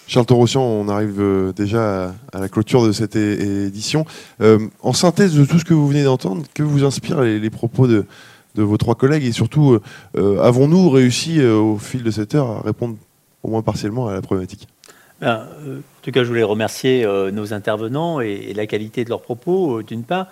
[0.08, 4.06] Charles Torossian, on arrive euh, déjà à la clôture de cette édition.
[4.40, 7.86] Euh, en synthèse de tout ce que vous venez d'entendre, que vous inspirent les, propos
[7.86, 8.06] de,
[8.54, 9.78] vos trois collègues et surtout,
[10.16, 12.96] euh, avons-nous réussi au fil de cette heure à répondre
[13.42, 14.66] au moins partiellement à la problématique?
[15.20, 19.82] Ben, En tout cas, je voulais remercier nos intervenants et, la qualité de leurs propos,
[19.82, 20.28] d'une part,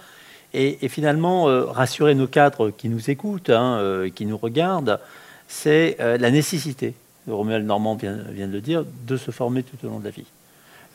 [0.55, 5.01] et, finalement rassurer nos cadres qui nous écoutent, hein, qui nous regardent,
[5.49, 6.95] c'est la nécessité
[7.29, 10.27] Romuald Normand vient, de le dire, de se former tout au long de la vie.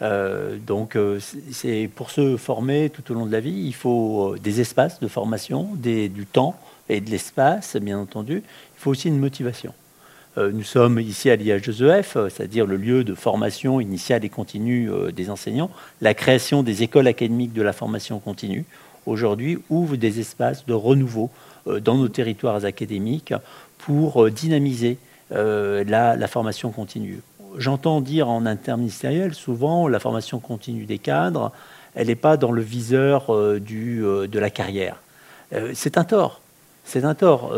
[0.01, 1.19] Euh, donc, euh,
[1.51, 4.99] c'est pour se former tout au long de la vie, il faut euh, des espaces
[4.99, 6.55] de formation, du temps
[6.89, 8.37] et de l'espace, bien entendu.
[8.37, 9.73] Il faut aussi une motivation.
[10.37, 15.69] nous sommes ici à l'IH2EF, c'est-à-dire le lieu de formation initiale et continue des enseignants.
[16.01, 18.65] La création des écoles académiques de la formation continue,
[19.05, 21.29] aujourd'hui, ouvre des espaces de renouveau
[21.65, 23.33] dans nos territoires académiques
[23.77, 24.97] pour dynamiser
[25.31, 27.21] euh, la, formation continue.
[27.57, 31.51] J'entends dire en interministériel, souvent, la formation continue des cadres,
[31.95, 34.97] elle n'est pas dans le viseur euh, du, euh, de la carrière.
[35.73, 36.41] c'est un tort.
[36.83, 37.53] C'est un tort.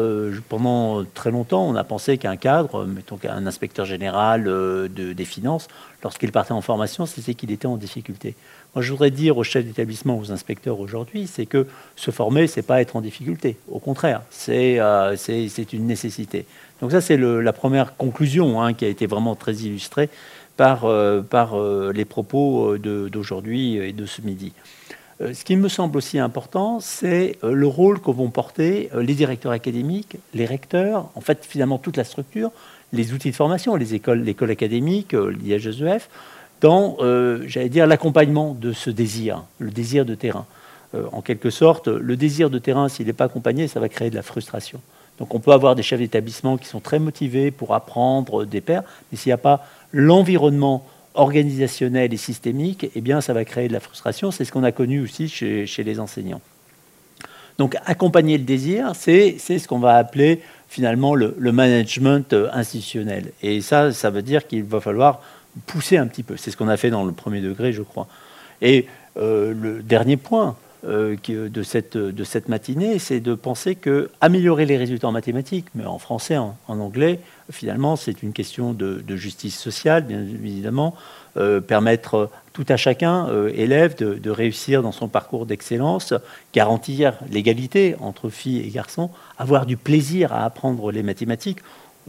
[0.49, 5.69] pendant très longtemps, on a pensé qu'un cadre, mettons qu'un inspecteur général de, des finances,
[6.03, 8.35] lorsqu'il partait en formation, c'était qu'il était en difficulté.
[8.75, 12.63] Moi, je voudrais dire aux chefs d'établissement, aux inspecteurs aujourd'hui, c'est que se former, c'est
[12.63, 13.57] pas être en difficulté.
[13.69, 14.79] Au contraire, c'est
[15.15, 16.45] c'est une nécessité.
[16.81, 20.09] Donc ça, c'est la première conclusion hein, qui a été vraiment très illustrée
[20.57, 24.53] par, euh, euh, les propos euh, d'aujourd'hui et de ce midi.
[25.19, 30.17] ce qui me semble aussi important, c'est le rôle que vont porter les directeurs académiques,
[30.33, 32.51] les recteurs, en fait finalement toute la structure,
[32.91, 36.09] les outils de formation, les écoles, l'école académique, l'IHSEF,
[36.63, 36.97] dans,
[37.45, 40.45] j'allais dire, l'accompagnement de ce désir, le désir de terrain.
[41.11, 44.15] en quelque sorte, le désir de terrain, s'il n'est pas accompagné, ça va créer de
[44.15, 44.79] la frustration.
[45.19, 48.83] Donc on peut avoir des chefs d'établissement qui sont très motivés pour apprendre des pairs,
[49.11, 53.73] mais s'il n'y a pas l'environnement organisationnel et systémique, eh bien ça va créer de
[53.73, 54.31] la frustration.
[54.31, 56.41] C'est ce qu'on a connu aussi chez, les enseignants.
[57.59, 63.31] Donc accompagner le désir, c'est ce qu'on va appeler finalement le, management institutionnel.
[63.43, 65.21] Et ça, ça veut dire qu'il va falloir
[65.65, 66.37] pousser un petit peu.
[66.37, 68.07] C'est ce qu'on a fait dans le premier degré, je crois.
[68.61, 68.87] Et
[69.17, 74.65] euh, le dernier point, euh, de, cette, de cette matinée, c'est de penser que améliorer
[74.65, 79.57] les résultats en mathématiques, mais en français, en, anglais, finalement, c'est une question de, justice
[79.57, 80.93] sociale, bien évidemment.
[81.37, 86.13] Euh, permettre tout à chacun, euh, élève, de, réussir dans son parcours d'excellence,
[86.53, 91.59] garantir l'égalité entre filles et garçons, avoir du plaisir à apprendre les mathématiques.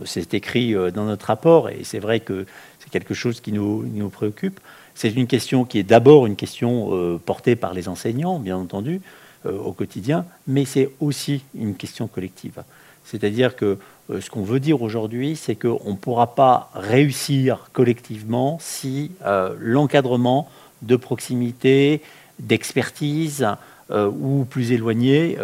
[0.05, 2.47] C'est écrit dans notre rapport et c'est vrai que
[2.95, 4.61] quelque chose qui nous, préoccupe.
[4.95, 9.01] C'est une question qui est d'abord une question euh, portée par les enseignants, bien entendu,
[9.47, 12.63] euh, au quotidien, mais c'est aussi une question collective.
[13.05, 13.79] C'est-à-dire que
[14.11, 19.11] euh, ce qu'on veut dire aujourd'hui, c'est qu'on ne pourra pas réussir collectivement si
[19.59, 20.49] l'encadrement
[20.83, 22.01] de proximité,
[22.39, 23.45] d'expertise,
[23.93, 25.37] ou plus éloignés,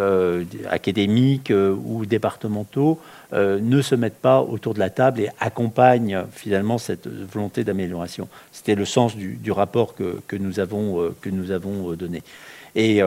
[0.69, 2.99] académiques ou départementaux,
[3.33, 8.27] ne se mettent pas autour de la table et accompagnent finalement cette volonté d'amélioration.
[8.51, 12.23] C'était le sens du, rapport que, nous avons, que nous avons donné.
[12.75, 13.01] Et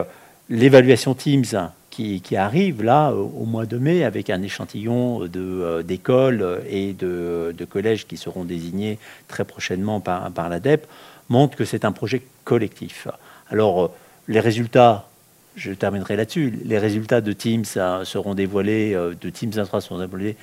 [0.49, 6.93] l'évaluation Teams qui, arrive là au mois de mai avec un échantillon euh, d'écoles et
[6.93, 10.87] de, collèges qui seront désignés très prochainement par, par l'ADEP,
[11.29, 13.07] montre que c'est un projet collectif.
[13.49, 13.87] Alors, euh,
[14.27, 15.07] les résultats,
[15.55, 20.35] je terminerai là-dessus, les résultats de Teams euh, seront dévoilés, de Teams Intra seront dévoilés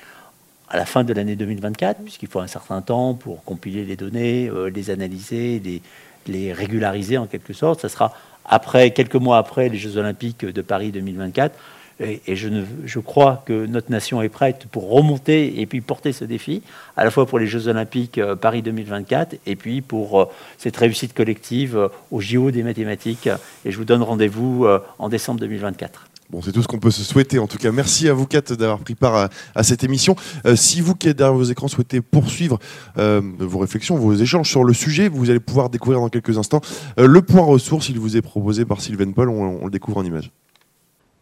[0.68, 4.50] à la fin de l'année 2024, puisqu'il faut un certain temps pour compiler les données,
[4.74, 5.82] les analyser, les,
[6.26, 7.80] les régulariser en quelque sorte.
[7.80, 11.54] Ça sera après, quelques mois après les Jeux Olympiques de Paris 2024.
[12.02, 16.62] Et, je, crois que notre nation est prête pour remonter et puis porter ce défi,
[16.96, 20.26] à la fois pour les Jeux Olympiques euh, Paris 2024 et puis pour euh,
[20.58, 23.28] cette réussite collective euh, au JO des mathématiques.
[23.64, 24.66] Et je vous donne rendez-vous
[24.98, 26.06] en décembre 2024.
[26.30, 27.38] Bon, c'est tout ce qu'on peut se souhaiter.
[27.38, 30.16] En tout cas, merci à vous quatre d'avoir pris part à, cette émission.
[30.54, 32.58] Si vous qui êtes derrière vos écrans souhaitez poursuivre
[32.96, 36.60] vos réflexions, vos échanges sur le sujet, vous allez pouvoir découvrir dans quelques instants
[36.96, 37.88] le point ressource.
[37.88, 39.28] Il vous est proposé par Sylvain Paul.
[39.28, 40.32] On, le découvre en image.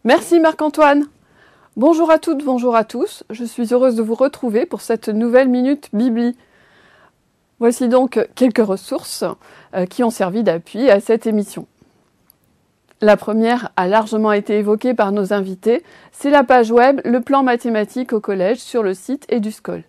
[0.03, 1.05] Merci Marc-Antoine.
[1.77, 3.23] Bonjour à toutes, bonjour à tous.
[3.29, 6.35] Je suis heureuse de vous retrouver pour cette nouvelle minute Bibli.
[7.59, 9.23] Voici donc quelques ressources
[9.91, 11.67] qui ont servi d'appui à cette émission.
[12.99, 17.43] La première a largement été évoquée par nos invités, c'est la page web Le plan
[17.43, 19.83] mathématique au collège sur le site EduScol.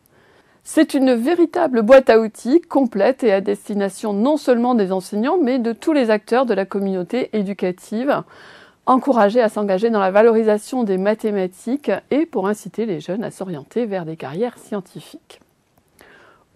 [0.62, 5.58] C'est une véritable boîte à outils complète et à destination non seulement des enseignants, mais
[5.58, 8.22] de tous les acteurs de la communauté éducative,
[8.86, 13.86] encouragés à s'engager dans la valorisation des mathématiques et pour inciter les jeunes à s'orienter
[13.86, 15.40] vers des carrières scientifiques.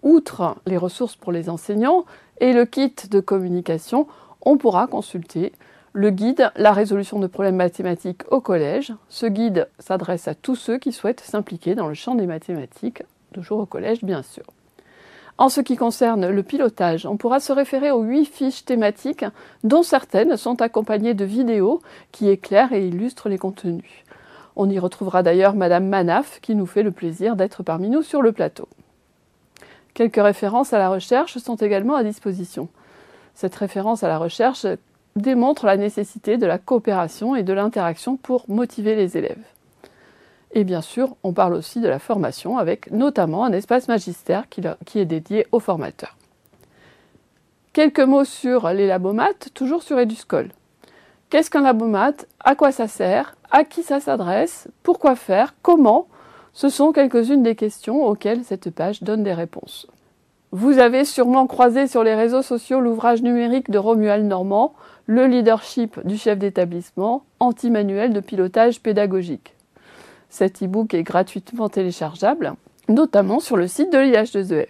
[0.03, 2.05] Outre les ressources pour les enseignants
[2.39, 4.07] et le kit de communication,
[4.41, 5.53] on pourra consulter
[5.93, 8.93] le guide La résolution de problèmes mathématiques au collège.
[9.09, 13.03] Ce guide s'adresse à tous ceux qui souhaitent s'impliquer dans le champ des mathématiques,
[13.33, 14.43] toujours au collège bien sûr.
[15.37, 19.25] En ce qui concerne le pilotage, on pourra se référer aux huit fiches thématiques,
[19.63, 21.81] dont certaines sont accompagnées de vidéos
[22.11, 24.03] qui éclairent et illustrent les contenus.
[24.55, 28.23] On y retrouvera d'ailleurs Madame Manaf qui nous fait le plaisir d'être parmi nous sur
[28.23, 28.67] le plateau.
[29.93, 32.67] Quelques références à la recherche sont également à disposition.
[33.35, 34.65] Cette référence à la recherche
[35.15, 39.43] démontre la nécessité de la coopération et de l'interaction pour motiver les élèves.
[40.51, 44.61] Et bien sûr, on parle aussi de la formation avec notamment un espace magistère qui,
[44.97, 46.15] est dédié aux formateurs.
[47.73, 50.49] Quelques mots sur les labomates, toujours sur Eduscol.
[51.29, 52.27] Qu'est-ce qu'un labomate?
[52.39, 53.35] À quoi ça sert?
[53.51, 54.69] À qui ça s'adresse?
[54.81, 55.53] Pourquoi faire?
[55.61, 56.07] Comment?
[56.53, 59.87] Ce sont quelques-unes des questions auxquelles cette page donne des réponses.
[60.51, 64.73] Vous avez sûrement croisé sur les réseaux sociaux l'ouvrage numérique de Romuald Normand,
[65.05, 69.56] le leadership du chef d'établissement, anti-manuel de pilotage pédagogique.
[70.29, 72.53] Cet e-book est gratuitement téléchargeable,
[72.89, 74.67] notamment sur le site de l'IH2EF.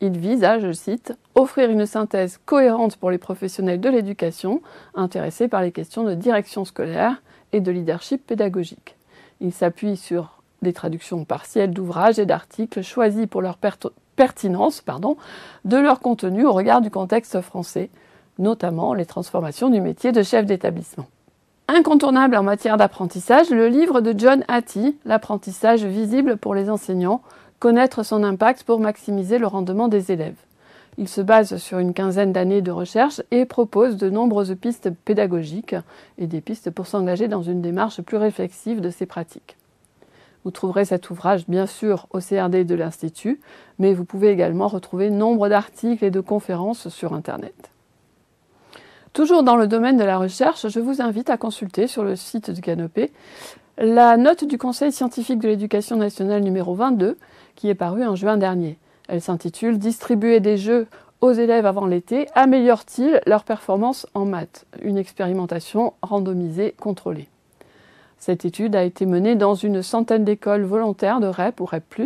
[0.00, 4.60] Il vise à, je cite, offrir une synthèse cohérente pour les professionnels de l'éducation
[4.94, 7.22] intéressés par les questions de direction scolaire
[7.52, 8.96] et de leadership pédagogique.
[9.40, 13.58] Il s'appuie sur des traductions partielles d'ouvrages et d'articles choisis pour leur
[14.16, 14.84] pertinence
[15.64, 17.90] de leur contenu au regard du contexte français,
[18.38, 21.06] notamment les transformations du métier de chef d'établissement.
[21.66, 27.22] Incontournable en matière d'apprentissage, le livre de John Hattie, L'apprentissage visible pour les enseignants,
[27.58, 30.36] connaître son impact pour maximiser le rendement des élèves.
[30.98, 35.74] Il se base sur une quinzaine d'années de recherche et propose de nombreuses pistes pédagogiques
[36.18, 39.56] et des pistes pour s'engager dans une démarche plus réflexive de ces pratiques.
[40.44, 43.40] Vous trouverez cet ouvrage bien sûr au CRD de l'Institut,
[43.78, 47.70] mais vous pouvez également retrouver nombre d'articles et de conférences sur Internet.
[49.14, 52.50] Toujours dans le domaine de la recherche, je vous invite à consulter sur le site
[52.50, 53.12] de Canopé
[53.78, 57.16] la note du Conseil scientifique de l'éducation nationale numéro 22
[57.54, 58.76] qui est parue en juin dernier.
[59.08, 60.88] Elle s'intitule Distribuer des jeux
[61.20, 64.66] aux élèves avant l'été améliore-t-il leur performance en maths?
[64.82, 67.28] Une expérimentation randomisée contrôlée.
[68.18, 72.02] Cette étude a été menée dans une centaine d'écoles volontaires de REP ou REP,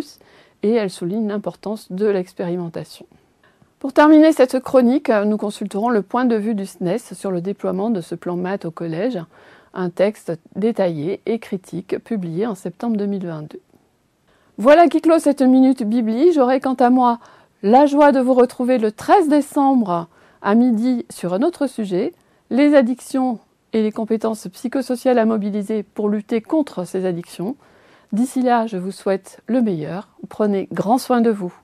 [0.63, 3.07] et elle souligne l'importance de l'expérimentation.
[3.79, 7.91] Pour terminer cette chronique, nous consulterons le point de vue du SNES sur le déploiement
[7.91, 9.21] de ce plan maths au collège,
[9.73, 13.61] un texte détaillé et critique publié en septembre 2022.
[14.57, 16.33] Voilà qui clôt cette minute bibli.
[16.33, 17.21] J'aurai quant à moi
[17.63, 20.09] la joie de vous retrouver le 13 décembre
[20.43, 22.15] à midi sur un autre sujet,
[22.51, 23.39] les addictions
[23.73, 27.55] et les compétences psychosociales à mobiliser pour lutter contre ces addictions.
[28.11, 30.09] D'ici là, je vous souhaite le meilleur.
[30.29, 31.55] Prenez grand soin de vous.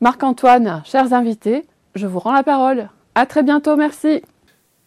[0.00, 2.90] Marc-Antoine, chers invités, je vous rends la parole.
[3.14, 4.22] À très bientôt, merci.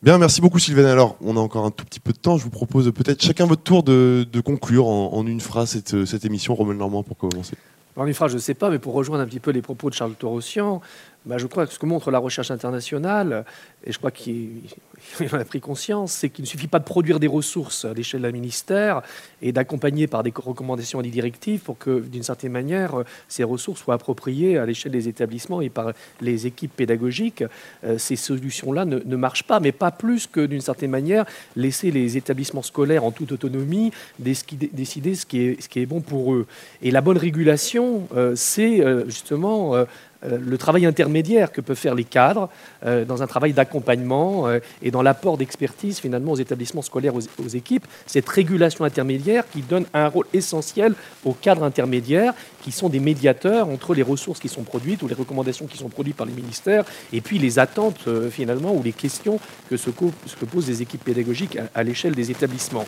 [0.04, 0.86] Bien, merci beaucoup Sylvain.
[0.86, 2.38] Alors, on a encore un tout petit peu de temps.
[2.38, 6.06] Je vous propose peut-être chacun votre tour de, de conclure en, en, une phrase cette,
[6.06, 6.54] cette émission.
[6.54, 7.56] Romain Normand, pour commencer.
[7.96, 9.90] En une phrase, je ne sais pas, mais pour rejoindre un petit peu les propos
[9.90, 10.80] de Charles Torossian,
[11.26, 13.44] bah, je crois que ce que montre la recherche internationale,
[13.84, 14.62] et je crois qu'il
[15.34, 18.22] en a pris conscience, c'est qu'il ne suffit pas de produire des ressources à l'échelle
[18.22, 19.02] d'un ministère
[19.42, 23.82] et d'accompagner par des recommandations et des directives pour que, d'une certaine manière, ces ressources
[23.82, 27.44] soient appropriées à l'échelle des établissements et par les équipes pédagogiques.
[27.84, 31.26] Euh, ces solutions-là ne, marchent pas, mais pas plus que, d'une certaine manière,
[31.56, 36.02] laisser les établissements scolaires en toute autonomie décider ce qui est, ce qui est bon
[36.02, 36.46] pour eux.
[36.82, 39.86] Et la bonne régulation, euh, c'est euh, justement euh,
[40.24, 42.50] le travail intermédiaire que peuvent faire les cadres
[42.86, 47.48] euh, dans un travail d'accompagnement euh, et dans l'apport d'expertise finalement aux établissements scolaires, aux,
[47.48, 50.94] équipes, cette régulation intermédiaire qui donne un rôle essentiel
[51.24, 55.16] aux cadres intermédiaires qui sont des médiateurs entre les ressources qui sont produites ou les
[55.16, 59.40] recommandations qui sont produites par les ministères et puis les attentes finalement ou les questions
[59.70, 62.86] que se, que posent les équipes pédagogiques à, l'échelle des établissements.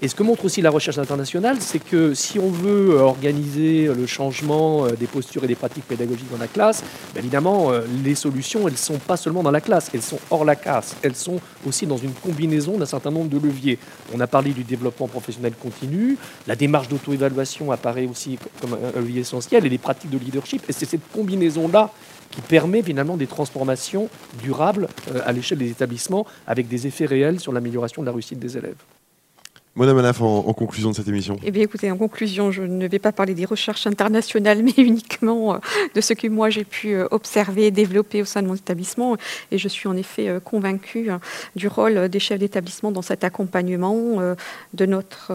[0.00, 4.06] Et ce que montre aussi la recherche internationale, c'est que si on veut organiser le
[4.06, 6.67] changement des postures et des pratiques pédagogiques dans la classe,
[7.16, 10.44] évidemment, euh, les solutions, elles ne sont pas seulement dans la classe, elles sont hors
[10.44, 13.78] la classe, elles sont aussi dans une combinaison d'un certain nombre de leviers.
[14.14, 16.16] On a parlé du développement professionnel continu,
[16.46, 20.72] la démarche d'auto-évaluation apparaît aussi comme un levier essentiel, et les pratiques de leadership, et
[20.72, 21.90] c'est cette combinaison-là
[22.30, 24.08] qui permet finalement des transformations
[24.42, 28.38] durables euh, à l'échelle des établissements avec des effets réels sur l'amélioration de la réussite
[28.38, 28.76] des élèves.
[29.78, 31.36] Madame Manaf, en, en, conclusion de cette émission.
[31.44, 35.54] Eh bien, écoutez, en conclusion, je ne vais pas parler des recherches internationales, mais uniquement
[35.54, 35.58] euh,
[35.94, 39.16] de ce que moi j'ai pu euh, observer développer au sein de mon établissement.
[39.52, 41.10] Et je suis en effet euh, convaincue
[41.54, 44.18] du rôle des chefs d'établissement dans cet accompagnement,
[44.74, 45.32] de notre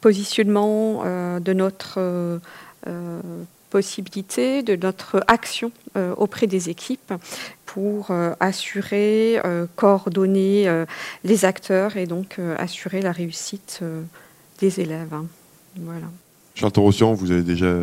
[0.00, 1.02] positionnement,
[1.40, 2.40] de notre
[3.72, 5.72] possibilité, de notre action
[6.16, 7.12] auprès des équipes
[7.72, 10.84] pour euh, assurer, euh, coordonner euh,
[11.24, 13.80] les acteurs et donc assurer la réussite
[14.60, 15.14] des élèves.
[15.14, 15.24] Hein.
[15.78, 16.06] Voilà.
[16.54, 17.74] Charles Torossian, vous avez déjà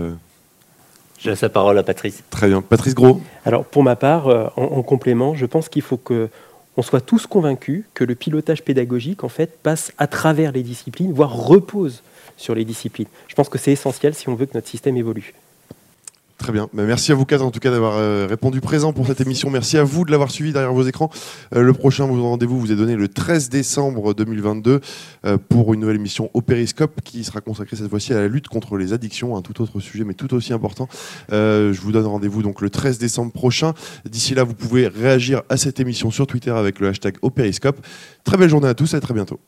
[1.18, 2.24] je laisse la parole à Patrice.
[2.30, 2.62] Très bien.
[2.62, 3.20] Patrice Gros.
[3.44, 6.30] Alors, pour ma part, en, en complément, je pense qu'il faut que
[6.78, 11.12] on soit tous convaincus que le pilotage pédagogique, en fait, passe à travers les disciplines,
[11.12, 12.04] voire repose
[12.38, 13.08] sur les disciplines.
[13.28, 15.34] Je pense que c'est essentiel si on veut que notre système évolue.
[16.40, 16.70] Très bien.
[16.74, 19.50] Bah, merci à vous quatre en tout cas d'avoir euh, répondu présent pour cette émission.
[19.50, 21.12] Merci à vous de l'avoir suivi derrière vos écrans.
[21.54, 24.80] Euh, le prochain rendez-vous vous est donné le 13 décembre 2022
[25.26, 28.48] euh, pour une nouvelle émission au Périscope qui sera consacrée cette fois-ci à la lutte
[28.48, 30.88] contre les addictions, un tout autre sujet mais tout aussi important.
[31.30, 33.74] je vous donne rendez-vous donc le 13 décembre prochain.
[34.10, 37.86] D'ici là, vous pouvez réagir à cette émission sur Twitter avec le hashtag au Périscope.
[38.24, 39.42] Très belle journée à tous et à très bientôt.